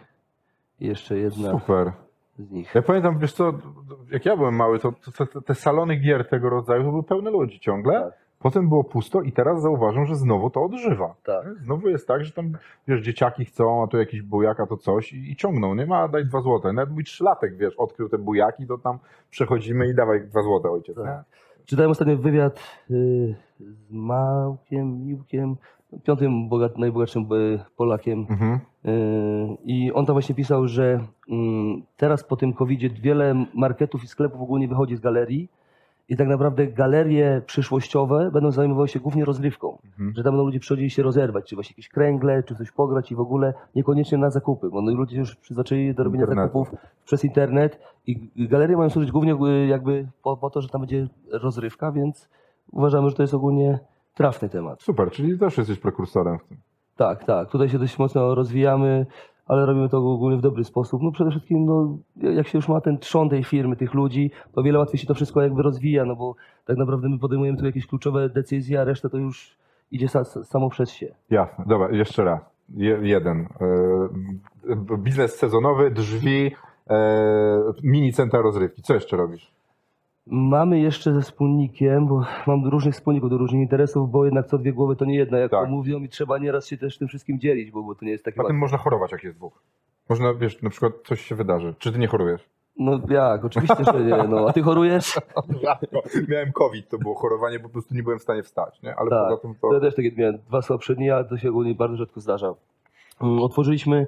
jeszcze 0.80 1.18
jedna 1.18 1.50
Super. 1.50 1.92
z 2.38 2.50
nich. 2.50 2.74
Ja 2.74 2.82
pamiętam, 2.82 3.18
wiesz 3.18 3.32
co, 3.32 3.52
jak 4.10 4.26
ja 4.26 4.36
byłem 4.36 4.56
mały, 4.56 4.78
to, 4.78 4.92
to, 5.16 5.26
to 5.26 5.40
te 5.40 5.54
salony 5.54 5.96
gier 5.96 6.28
tego 6.28 6.50
rodzaju 6.50 6.84
to 6.84 6.90
były 6.90 7.02
pełne 7.02 7.30
ludzi 7.30 7.60
ciągle. 7.60 8.00
Tak. 8.00 8.22
Potem 8.38 8.68
było 8.68 8.84
pusto 8.84 9.22
i 9.22 9.32
teraz 9.32 9.62
zauważam, 9.62 10.06
że 10.06 10.16
znowu 10.16 10.50
to 10.50 10.62
odżywa. 10.62 11.14
Tak. 11.24 11.46
Znowu 11.64 11.88
jest 11.88 12.08
tak, 12.08 12.24
że 12.24 12.32
tam, 12.32 12.52
wiesz, 12.88 13.00
dzieciaki 13.00 13.44
chcą, 13.44 13.82
a 13.82 13.86
tu 13.86 13.98
jakiś 13.98 14.22
bujak, 14.22 14.60
a 14.60 14.66
to 14.66 14.76
coś 14.76 15.12
i, 15.12 15.30
i 15.32 15.36
ciągną, 15.36 15.74
nie 15.74 15.86
ma, 15.86 16.08
daj 16.08 16.24
dwa 16.24 16.40
złote. 16.40 16.72
Nawet 16.72 16.94
mój 16.94 17.04
trzylatek, 17.04 17.56
wiesz, 17.56 17.74
odkrył 17.76 18.08
te 18.08 18.18
bujaki, 18.18 18.66
to 18.66 18.78
tam 18.78 18.98
przechodzimy 19.30 19.88
i 19.88 19.94
dawaj 19.94 20.20
dwa 20.20 20.42
złote, 20.42 20.70
ojciec. 20.70 20.96
Tak. 20.96 21.24
Czytałem 21.64 21.90
ostatnio 21.90 22.16
wywiad 22.16 22.60
y, 22.90 23.34
z 23.60 23.90
Małkiem, 23.90 25.06
Miłkiem, 25.06 25.56
piątym 26.04 26.48
bogat, 26.48 26.78
najbogatszym 26.78 27.32
y, 27.32 27.60
Polakiem. 27.76 28.26
Mhm. 28.30 28.60
Y, 28.86 29.56
I 29.64 29.92
on 29.92 30.06
tam 30.06 30.14
właśnie 30.14 30.34
pisał, 30.34 30.68
że 30.68 31.00
mm, 31.30 31.82
teraz 31.96 32.24
po 32.24 32.36
tym 32.36 32.52
COVID-zie 32.52 32.90
wiele 32.90 33.46
marketów 33.54 34.04
i 34.04 34.06
sklepów 34.06 34.40
ogólnie 34.40 34.68
wychodzi 34.68 34.96
z 34.96 35.00
galerii 35.00 35.48
i 36.08 36.16
tak 36.16 36.28
naprawdę 36.28 36.66
galerie 36.66 37.42
przyszłościowe 37.46 38.30
będą 38.32 38.50
zajmowały 38.50 38.88
się 38.88 39.00
głównie 39.00 39.24
rozrywką. 39.24 39.78
Mhm. 39.84 40.12
Że 40.16 40.22
tam 40.22 40.32
będą 40.32 40.44
ludzie 40.44 40.60
przychodzili 40.60 40.90
się 40.90 41.02
rozerwać, 41.02 41.48
czy 41.48 41.54
właśnie 41.54 41.72
jakieś 41.72 41.88
kręgle, 41.88 42.42
czy 42.42 42.54
coś 42.54 42.70
pograć 42.70 43.12
i 43.12 43.14
w 43.14 43.20
ogóle 43.20 43.54
niekoniecznie 43.74 44.18
na 44.18 44.30
zakupy, 44.30 44.70
bo 44.70 44.82
no, 44.82 44.94
ludzie 44.94 45.18
już 45.18 45.36
przyzwyczaili 45.36 45.94
do 45.94 46.04
robienia 46.04 46.24
Internetu. 46.24 46.48
zakupów 46.48 46.80
przez 47.04 47.24
internet 47.24 47.78
i 48.06 48.30
galerie 48.48 48.76
mają 48.76 48.90
służyć 48.90 49.12
głównie 49.12 49.34
y, 49.34 49.66
jakby 49.66 50.08
po, 50.22 50.36
po 50.36 50.50
to, 50.50 50.60
że 50.60 50.68
tam 50.68 50.80
będzie 50.80 51.08
rozrywka, 51.30 51.92
więc 51.92 52.28
uważamy, 52.72 53.10
że 53.10 53.16
to 53.16 53.22
jest 53.22 53.34
ogólnie 53.34 53.78
trafny 54.14 54.48
temat. 54.48 54.82
Super, 54.82 55.10
czyli 55.10 55.38
też 55.38 55.58
jesteś 55.58 55.78
prekursorem 55.78 56.38
w 56.38 56.44
tym. 56.44 56.56
Tak, 56.96 57.24
tak. 57.24 57.50
Tutaj 57.50 57.68
się 57.68 57.78
dość 57.78 57.98
mocno 57.98 58.34
rozwijamy, 58.34 59.06
ale 59.46 59.66
robimy 59.66 59.88
to 59.88 59.98
ogólnie 59.98 60.38
w 60.38 60.40
dobry 60.40 60.64
sposób. 60.64 61.02
No 61.02 61.12
przede 61.12 61.30
wszystkim, 61.30 61.66
no, 61.66 61.98
jak 62.16 62.48
się 62.48 62.58
już 62.58 62.68
ma 62.68 62.80
ten 62.80 62.98
trzon 62.98 63.28
tej 63.28 63.44
firmy, 63.44 63.76
tych 63.76 63.94
ludzi, 63.94 64.30
to 64.52 64.62
wiele 64.62 64.78
łatwiej 64.78 65.00
się 65.00 65.06
to 65.06 65.14
wszystko 65.14 65.42
jakby 65.42 65.62
rozwija, 65.62 66.04
no 66.04 66.16
bo 66.16 66.34
tak 66.64 66.76
naprawdę 66.76 67.08
my 67.08 67.18
podejmujemy 67.18 67.58
tu 67.58 67.66
jakieś 67.66 67.86
kluczowe 67.86 68.28
decyzje, 68.28 68.80
a 68.80 68.84
reszta 68.84 69.08
to 69.08 69.18
już 69.18 69.56
idzie 69.90 70.08
sa, 70.08 70.24
samo 70.24 70.70
przez 70.70 70.90
się. 70.90 71.14
Jasne, 71.30 71.64
dobra, 71.66 71.90
jeszcze 71.90 72.24
raz. 72.24 72.40
Je, 72.74 72.98
jeden. 73.02 73.46
E, 74.70 74.96
biznes 74.98 75.38
sezonowy, 75.38 75.90
drzwi, 75.90 76.52
e, 76.90 77.72
mini 77.82 78.12
centra 78.12 78.42
rozrywki. 78.42 78.82
Co 78.82 78.94
jeszcze 78.94 79.16
robisz? 79.16 79.52
Mamy 80.26 80.80
jeszcze 80.80 81.14
ze 81.14 81.20
wspólnikiem, 81.20 82.06
bo 82.06 82.24
mam 82.46 82.66
różnych 82.66 82.94
wspólników 82.94 83.30
do 83.30 83.38
różnych 83.38 83.62
interesów, 83.62 84.10
bo 84.10 84.24
jednak 84.24 84.46
co 84.46 84.58
dwie 84.58 84.72
głowy 84.72 84.96
to 84.96 85.04
nie 85.04 85.14
jedna, 85.16 85.38
jak 85.38 85.50
Tak. 85.50 85.64
to 85.64 85.70
mówią 85.70 85.98
i 86.00 86.08
trzeba 86.08 86.38
nieraz 86.38 86.66
się 86.66 86.76
też 86.76 86.98
tym 86.98 87.08
wszystkim 87.08 87.40
dzielić, 87.40 87.70
bo, 87.70 87.82
bo 87.82 87.94
to 87.94 88.04
nie 88.04 88.10
jest 88.10 88.24
takie 88.24 88.34
tym 88.34 88.44
łatwe. 88.44 88.58
można 88.58 88.78
chorować, 88.78 89.12
jak 89.12 89.24
jest 89.24 89.36
dwóch. 89.36 89.62
Można, 90.08 90.34
wiesz, 90.34 90.62
na 90.62 90.70
przykład 90.70 90.92
coś 91.04 91.20
się 91.20 91.34
wydarzy. 91.34 91.74
Czy 91.78 91.92
ty 91.92 91.98
nie 91.98 92.06
chorujesz? 92.06 92.48
No 92.78 93.00
jak, 93.08 93.44
oczywiście, 93.44 93.84
że 93.84 94.04
nie. 94.04 94.28
No, 94.28 94.48
a 94.48 94.52
ty 94.52 94.62
chorujesz? 94.62 95.14
Rzadko. 95.62 96.02
Miałem 96.28 96.52
COVID, 96.52 96.88
to 96.88 96.98
było 96.98 97.14
chorowanie, 97.14 97.58
bo 97.58 97.62
po 97.68 97.72
prostu 97.72 97.94
nie 97.94 98.02
byłem 98.02 98.18
w 98.18 98.22
stanie 98.22 98.42
wstać, 98.42 98.82
nie? 98.82 98.94
Ale 98.96 99.10
Tak. 99.10 99.28
poza 99.28 99.42
tym 99.42 99.54
To 99.54 99.68
to... 99.68 99.74
ja 99.74 99.80
też 99.80 99.94
takie 99.94 100.12
miałem 100.16 100.38
dwa 100.38 100.62
słabsze 100.62 100.94
dni, 100.94 101.10
ale 101.10 101.24
to 101.24 101.38
się 101.38 101.48
ogólnie 101.50 101.74
bardzo 101.74 101.96
rzadko 101.96 102.20
zdarza. 102.20 102.54
Mm, 103.22 103.38
Otworzyliśmy, 103.42 104.06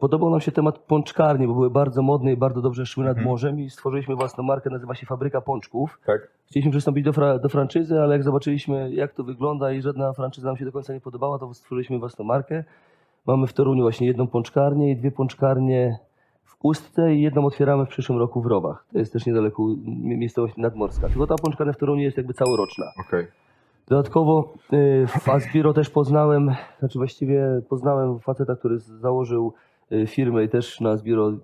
podobał 0.00 0.30
nam 0.30 0.40
się 0.40 0.52
temat 0.52 0.78
pączkarni, 0.78 1.46
bo 1.46 1.54
były 1.54 1.70
bardzo 1.70 2.02
modne 2.02 2.32
i 2.32 2.36
bardzo 2.36 2.62
dobrze 2.62 2.86
szły 2.86 3.04
nad 3.04 3.10
Mhm. 3.16 3.26
morzem 3.28 3.60
i 3.60 3.70
stworzyliśmy 3.70 4.16
własną 4.16 4.44
markę, 4.44 4.70
nazywa 4.70 4.94
się 4.94 5.06
Fabryka 5.06 5.40
Pączków. 5.40 6.00
Tak? 6.06 6.28
Chcieliśmy 6.46 6.70
przystąpić 6.70 7.04
do, 7.04 7.12
fra, 7.12 7.38
do 7.38 7.48
franczyzy, 7.48 8.00
ale 8.00 8.12
jak 8.14 8.22
zobaczyliśmy 8.22 8.92
jak 8.94 9.12
to 9.14 9.24
wygląda 9.24 9.72
i 9.72 9.82
żadna 9.82 10.12
franczyza 10.12 10.46
nam 10.48 10.56
się 10.56 10.64
do 10.64 10.72
końca 10.72 10.92
nie 10.92 11.00
podobała, 11.00 11.38
to 11.38 11.54
stworzyliśmy 11.54 11.98
własną 11.98 12.24
markę. 12.24 12.64
Mamy 13.26 13.46
w 13.46 13.52
Toruniu 13.52 13.82
właśnie 13.82 14.06
jedną 14.06 14.26
pączkarnię 14.26 14.90
i 14.90 14.96
dwie 14.96 15.10
pączkarnie 15.10 15.98
w 16.44 16.56
Ustce 16.62 17.14
i 17.14 17.22
jedną 17.22 17.46
otwieramy 17.46 17.86
w 17.86 17.88
przyszłym 17.88 18.18
roku 18.18 18.40
w 18.42 18.46
Rowach. 18.46 18.84
To 18.92 18.98
jest 18.98 19.12
też 19.12 19.26
niedaleko 19.26 19.62
mi- 19.62 20.16
miejscowość 20.16 20.56
nadmorska. 20.56 21.08
Tylko 21.08 21.26
ta 21.26 21.34
pączkarnia 21.42 21.72
w 21.72 21.76
Toruniu 21.76 22.02
jest 22.02 22.16
jakby 22.16 22.34
całoroczna. 22.34 22.84
Okej. 23.08 23.26
Dodatkowo 23.88 24.54
y, 24.72 25.06
w 25.06 25.28
Asbiro 25.28 25.72
też 25.72 25.90
poznałem, 25.90 26.50
znaczy 26.78 26.98
właściwie 26.98 27.62
poznałem 27.68 28.20
faceta, 28.20 28.56
który 28.56 28.78
założył 28.78 29.52
y, 29.92 30.06
firmę 30.06 30.44
i 30.44 30.48
też 30.48 30.80
na 30.80 30.90
Asbiro 30.90 31.30
y, 31.30 31.36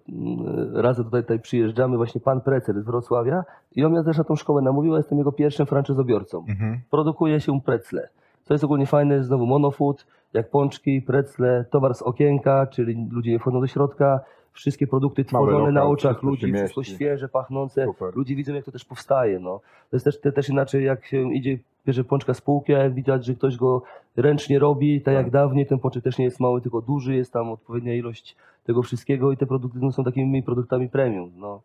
razem 0.72 1.04
tutaj, 1.04 1.22
tutaj 1.22 1.40
przyjeżdżamy, 1.40 1.96
właśnie 1.96 2.20
pan 2.20 2.40
Precel 2.40 2.82
z 2.82 2.84
Wrocławia 2.84 3.44
i 3.76 3.84
on 3.84 3.92
mnie 3.92 4.04
też 4.04 4.18
na 4.18 4.25
tą 4.25 4.37
szkołę 4.37 4.62
namówił, 4.62 4.94
a 4.94 4.96
jestem 4.96 5.18
jego 5.18 5.32
pierwszym 5.32 5.66
franczyzobiorcą. 5.66 6.44
Mhm. 6.49 6.80
Produkuje 6.90 7.40
się 7.40 7.61
precle. 7.61 8.08
Co 8.44 8.54
jest 8.54 8.64
ogólnie 8.64 8.87
fajne, 8.87 9.25
znowu 9.25 9.46
monofood, 9.46 10.06
jak 10.32 10.50
pączki, 10.50 11.02
precle, 11.02 11.64
towar 11.70 11.94
z 11.94 12.02
okienka, 12.02 12.66
czyli 12.66 13.08
ludzie 13.11 13.30
nie 13.30 13.38
wchodzą 13.38 13.61
do 13.61 13.66
środka, 13.66 14.20
wszystkie 14.52 14.87
produkty 14.87 15.25
tworzone 15.25 15.73
na 15.73 15.80
lokal, 15.80 15.92
oczach 15.92 16.12
wszystko 16.12 16.37
się 16.37 16.47
ludzi, 16.47 16.52
wszystko 16.52 16.80
mieści. 16.80 16.94
świeże, 16.94 17.28
pachnące, 17.28 17.85
Super. 17.87 18.16
ludzie 18.16 18.35
widzą 18.37 18.54
jak 18.54 18.64
to 18.64 18.73
też 18.73 18.85
powstaje. 18.85 19.38
No. 19.40 19.61
To 19.90 19.97
jest 19.97 20.04
też, 20.04 20.21
te, 20.21 20.32
też 20.32 20.49
inaczej 20.49 20.85
jak 20.85 21.06
się 21.06 21.35
idzie, 21.35 21.59
bierze 21.87 22.04
pączka 22.04 22.35
z 22.35 22.40
półki, 22.40 22.75
a 22.75 22.78
jak 22.78 22.94
widać, 22.94 23.25
że 23.26 23.35
ktoś 23.35 23.56
go 23.56 23.82
ręcznie 24.16 24.59
robi, 24.59 25.00
tak 25.00 25.14
jak 25.14 25.25
Tak. 25.25 25.32
dawniej, 25.32 25.66
ten 25.66 25.78
pączek 25.78 26.04
też 26.04 26.18
nie 26.18 26.25
jest 26.25 26.40
mały, 26.40 26.61
tylko 26.61 26.80
duży, 26.80 27.14
jest 27.14 27.32
tam 27.32 27.50
odpowiednia 27.50 27.94
ilość 27.94 28.37
tego 28.64 28.82
wszystkiego 28.82 29.32
i 29.32 29.37
te 29.37 29.47
produkty 29.47 29.78
no, 29.82 29.92
są 29.92 30.04
takimi 30.04 30.42
produktami 30.42 30.88
premium. 30.88 31.30
No. 31.37 31.61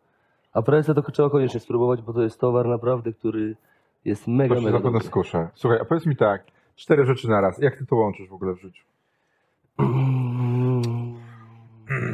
A 0.52 0.62
presę 0.62 0.94
to 0.94 1.02
trzeba 1.02 1.30
koniecznie 1.30 1.60
spróbować, 1.60 2.02
bo 2.02 2.12
to 2.12 2.22
jest 2.22 2.40
towar 2.40 2.66
naprawdę, 2.68 3.12
który 3.12 3.56
jest 4.04 4.28
mega, 4.28 4.54
To 4.54 4.60
się 4.60 4.66
mega 4.66 4.78
na 4.78 4.84
dobry. 4.84 5.00
skuszę. 5.00 5.48
Słuchaj, 5.54 5.78
a 5.80 5.84
powiedz 5.84 6.06
mi 6.06 6.16
tak, 6.16 6.42
cztery 6.76 7.06
rzeczy 7.06 7.28
na 7.28 7.40
raz. 7.40 7.58
Jak 7.58 7.76
ty 7.76 7.86
to 7.86 7.96
łączysz 7.96 8.28
w 8.28 8.32
ogóle 8.32 8.54
w 8.54 8.60
życiu? 8.60 8.84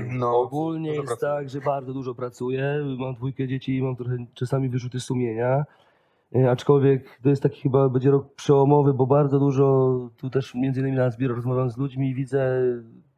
No, 0.09 0.39
Ogólnie 0.41 0.91
jest 0.95 1.07
pracuję. 1.07 1.33
tak, 1.33 1.49
że 1.49 1.61
bardzo 1.61 1.93
dużo 1.93 2.15
pracuję. 2.15 2.75
Mam 2.99 3.15
dwójkę 3.15 3.49
dzieci 3.49 3.77
i 3.77 3.83
mam 3.83 3.97
trochę 3.97 4.17
czasami 4.35 4.69
wyrzuty 4.69 5.01
sumienia. 5.01 5.65
E, 6.37 6.51
Aczkolwiek 6.51 7.21
to 7.23 7.29
jest 7.29 7.43
taki 7.43 7.61
chyba 7.61 7.89
będzie 7.89 8.11
rok 8.11 8.35
przełomowy, 8.35 8.95
bo 8.95 9.07
bardzo 9.07 9.39
dużo 9.39 9.99
tu 10.17 10.31
też 10.31 10.55
między 10.55 10.81
innymi 10.81 10.97
na 10.97 11.11
Zbior 11.11 11.35
rozmawiam 11.37 11.71
z 11.71 11.77
ludźmi 11.77 12.11
i 12.11 12.15
widzę 12.15 12.61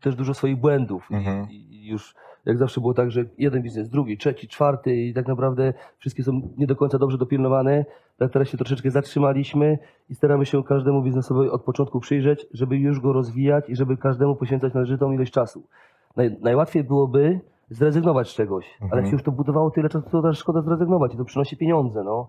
też 0.00 0.16
dużo 0.16 0.34
swoich 0.34 0.56
błędów. 0.56 1.08
Mhm. 1.10 1.50
I, 1.50 1.54
I 1.54 1.88
już 1.88 2.14
jak 2.46 2.58
zawsze 2.58 2.80
było 2.80 2.94
tak, 2.94 3.10
że 3.10 3.24
jeden 3.38 3.62
biznes, 3.62 3.88
drugi, 3.88 4.18
trzeci, 4.18 4.48
czwarty 4.48 4.96
i 4.96 5.14
tak 5.14 5.28
naprawdę 5.28 5.74
wszystkie 5.98 6.22
są 6.22 6.40
nie 6.58 6.66
do 6.66 6.76
końca 6.76 6.98
dobrze 6.98 7.18
dopilnowane. 7.18 7.84
Tak 8.18 8.32
teraz 8.32 8.48
się 8.48 8.58
troszeczkę 8.58 8.90
zatrzymaliśmy 8.90 9.78
i 10.10 10.14
staramy 10.14 10.46
się 10.46 10.64
każdemu 10.64 11.02
biznesowi 11.02 11.48
od 11.50 11.62
początku 11.62 12.00
przyjrzeć, 12.00 12.46
żeby 12.52 12.76
już 12.76 13.00
go 13.00 13.12
rozwijać 13.12 13.70
i 13.70 13.76
żeby 13.76 13.96
każdemu 13.96 14.36
poświęcać 14.36 14.74
należytą 14.74 15.12
ilość 15.12 15.32
czasu. 15.32 15.62
Naj, 16.16 16.36
najłatwiej 16.40 16.84
byłoby 16.84 17.40
zrezygnować 17.70 18.28
z 18.30 18.34
czegoś, 18.34 18.66
ale 18.80 18.84
Mhm. 18.84 19.02
jak 19.02 19.10
się 19.10 19.12
już 19.12 19.22
to 19.22 19.32
budowało 19.32 19.70
tyle 19.70 19.88
czasu, 19.88 20.10
to 20.10 20.22
też 20.22 20.38
szkoda 20.38 20.62
zrezygnować 20.62 21.14
i 21.14 21.16
to 21.16 21.24
przynosi 21.24 21.56
pieniądze, 21.56 22.04
no. 22.04 22.26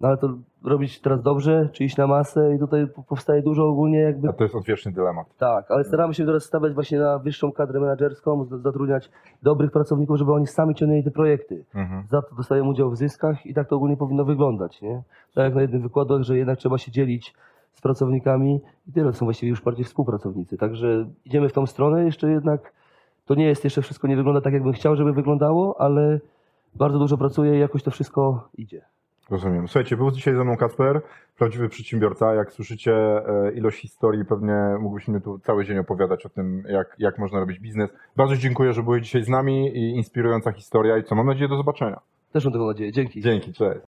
No 0.00 0.08
ale 0.08 0.16
to 0.16 0.28
robić 0.64 1.00
teraz 1.00 1.22
dobrze, 1.22 1.68
czy 1.72 1.84
iść 1.84 1.96
na 1.96 2.06
masę 2.06 2.54
i 2.54 2.58
tutaj 2.58 2.86
po- 2.86 3.02
powstaje 3.02 3.42
dużo 3.42 3.68
ogólnie 3.68 3.98
jakby 3.98 4.28
A 4.28 4.32
to 4.32 4.42
jest 4.44 4.54
odwieczny 4.54 4.92
dylemat. 4.92 5.26
tak, 5.38 5.70
ale 5.70 5.84
staramy 5.84 6.14
się 6.14 6.26
teraz 6.26 6.44
stawiać 6.44 6.72
właśnie 6.74 6.98
na 6.98 7.18
wyższą 7.18 7.52
kadrę 7.52 7.80
menedżerską, 7.80 8.44
zatrudniać 8.44 9.10
dobrych 9.42 9.70
pracowników, 9.70 10.16
żeby 10.16 10.32
oni 10.32 10.46
sami 10.46 10.74
ciągnęli 10.74 11.04
te 11.04 11.10
projekty. 11.10 11.64
Mhm. 11.74 12.04
Za 12.10 12.22
to 12.22 12.34
dostają 12.34 12.66
udział 12.66 12.90
w 12.90 12.96
zyskach 12.96 13.46
i 13.46 13.54
tak 13.54 13.68
to 13.68 13.76
ogólnie 13.76 13.96
powinno 13.96 14.24
wyglądać, 14.24 14.82
nie? 14.82 15.02
Tak 15.34 15.44
jak 15.44 15.54
na 15.54 15.62
jednym 15.62 15.82
wykładach, 15.82 16.22
że 16.22 16.38
jednak 16.38 16.58
trzeba 16.58 16.78
się 16.78 16.92
dzielić 16.92 17.34
z 17.72 17.80
pracownikami 17.80 18.60
i 18.88 18.92
tyle 18.92 19.12
są 19.12 19.26
właściwie 19.26 19.50
już 19.50 19.62
bardziej 19.62 19.84
współpracownicy. 19.84 20.56
Także 20.58 21.06
idziemy 21.24 21.48
w 21.48 21.52
tą 21.52 21.66
stronę, 21.66 22.04
jeszcze 22.04 22.30
jednak 22.30 22.72
to 23.30 23.34
nie 23.34 23.46
jest, 23.46 23.64
jeszcze 23.64 23.82
wszystko 23.82 24.08
nie 24.08 24.16
wygląda 24.16 24.40
tak, 24.40 24.52
jakbym 24.52 24.72
chciał, 24.72 24.96
żeby 24.96 25.12
wyglądało, 25.12 25.80
ale 25.80 26.20
bardzo 26.74 26.98
dużo 26.98 27.18
pracuję 27.18 27.56
i 27.56 27.60
jakoś 27.60 27.82
to 27.82 27.90
wszystko 27.90 28.48
idzie. 28.58 28.82
Rozumiem. 29.30 29.68
Słuchajcie, 29.68 29.96
był 29.96 30.10
dzisiaj 30.10 30.34
ze 30.34 30.44
mną 30.44 30.56
Kasper, 30.56 31.02
prawdziwy 31.38 31.68
przedsiębiorca. 31.68 32.34
Jak 32.34 32.52
słyszycie 32.52 32.92
e, 32.92 33.52
ilość 33.52 33.80
historii, 33.80 34.24
pewnie 34.24 34.76
mógłbyś 34.80 35.08
mi 35.08 35.20
tu 35.20 35.38
cały 35.38 35.64
dzień 35.64 35.78
opowiadać 35.78 36.26
o 36.26 36.28
tym, 36.28 36.64
jak, 36.68 36.96
jak 36.98 37.18
można 37.18 37.40
robić 37.40 37.58
biznes. 37.58 37.90
Bardzo 38.16 38.36
dziękuję, 38.36 38.72
że 38.72 38.82
byłeś 38.82 39.02
dzisiaj 39.02 39.24
z 39.24 39.28
nami 39.28 39.76
i 39.76 39.96
inspirująca 39.96 40.52
historia 40.52 40.98
i 40.98 41.04
co, 41.04 41.14
mam 41.14 41.26
nadzieję 41.26 41.48
do 41.48 41.56
zobaczenia. 41.56 42.00
Też 42.32 42.44
mam 42.44 42.52
taką 42.52 42.66
nadzieję. 42.66 42.92
Dzięki. 42.92 43.20
Dzięki, 43.20 43.52
cześć. 43.52 43.89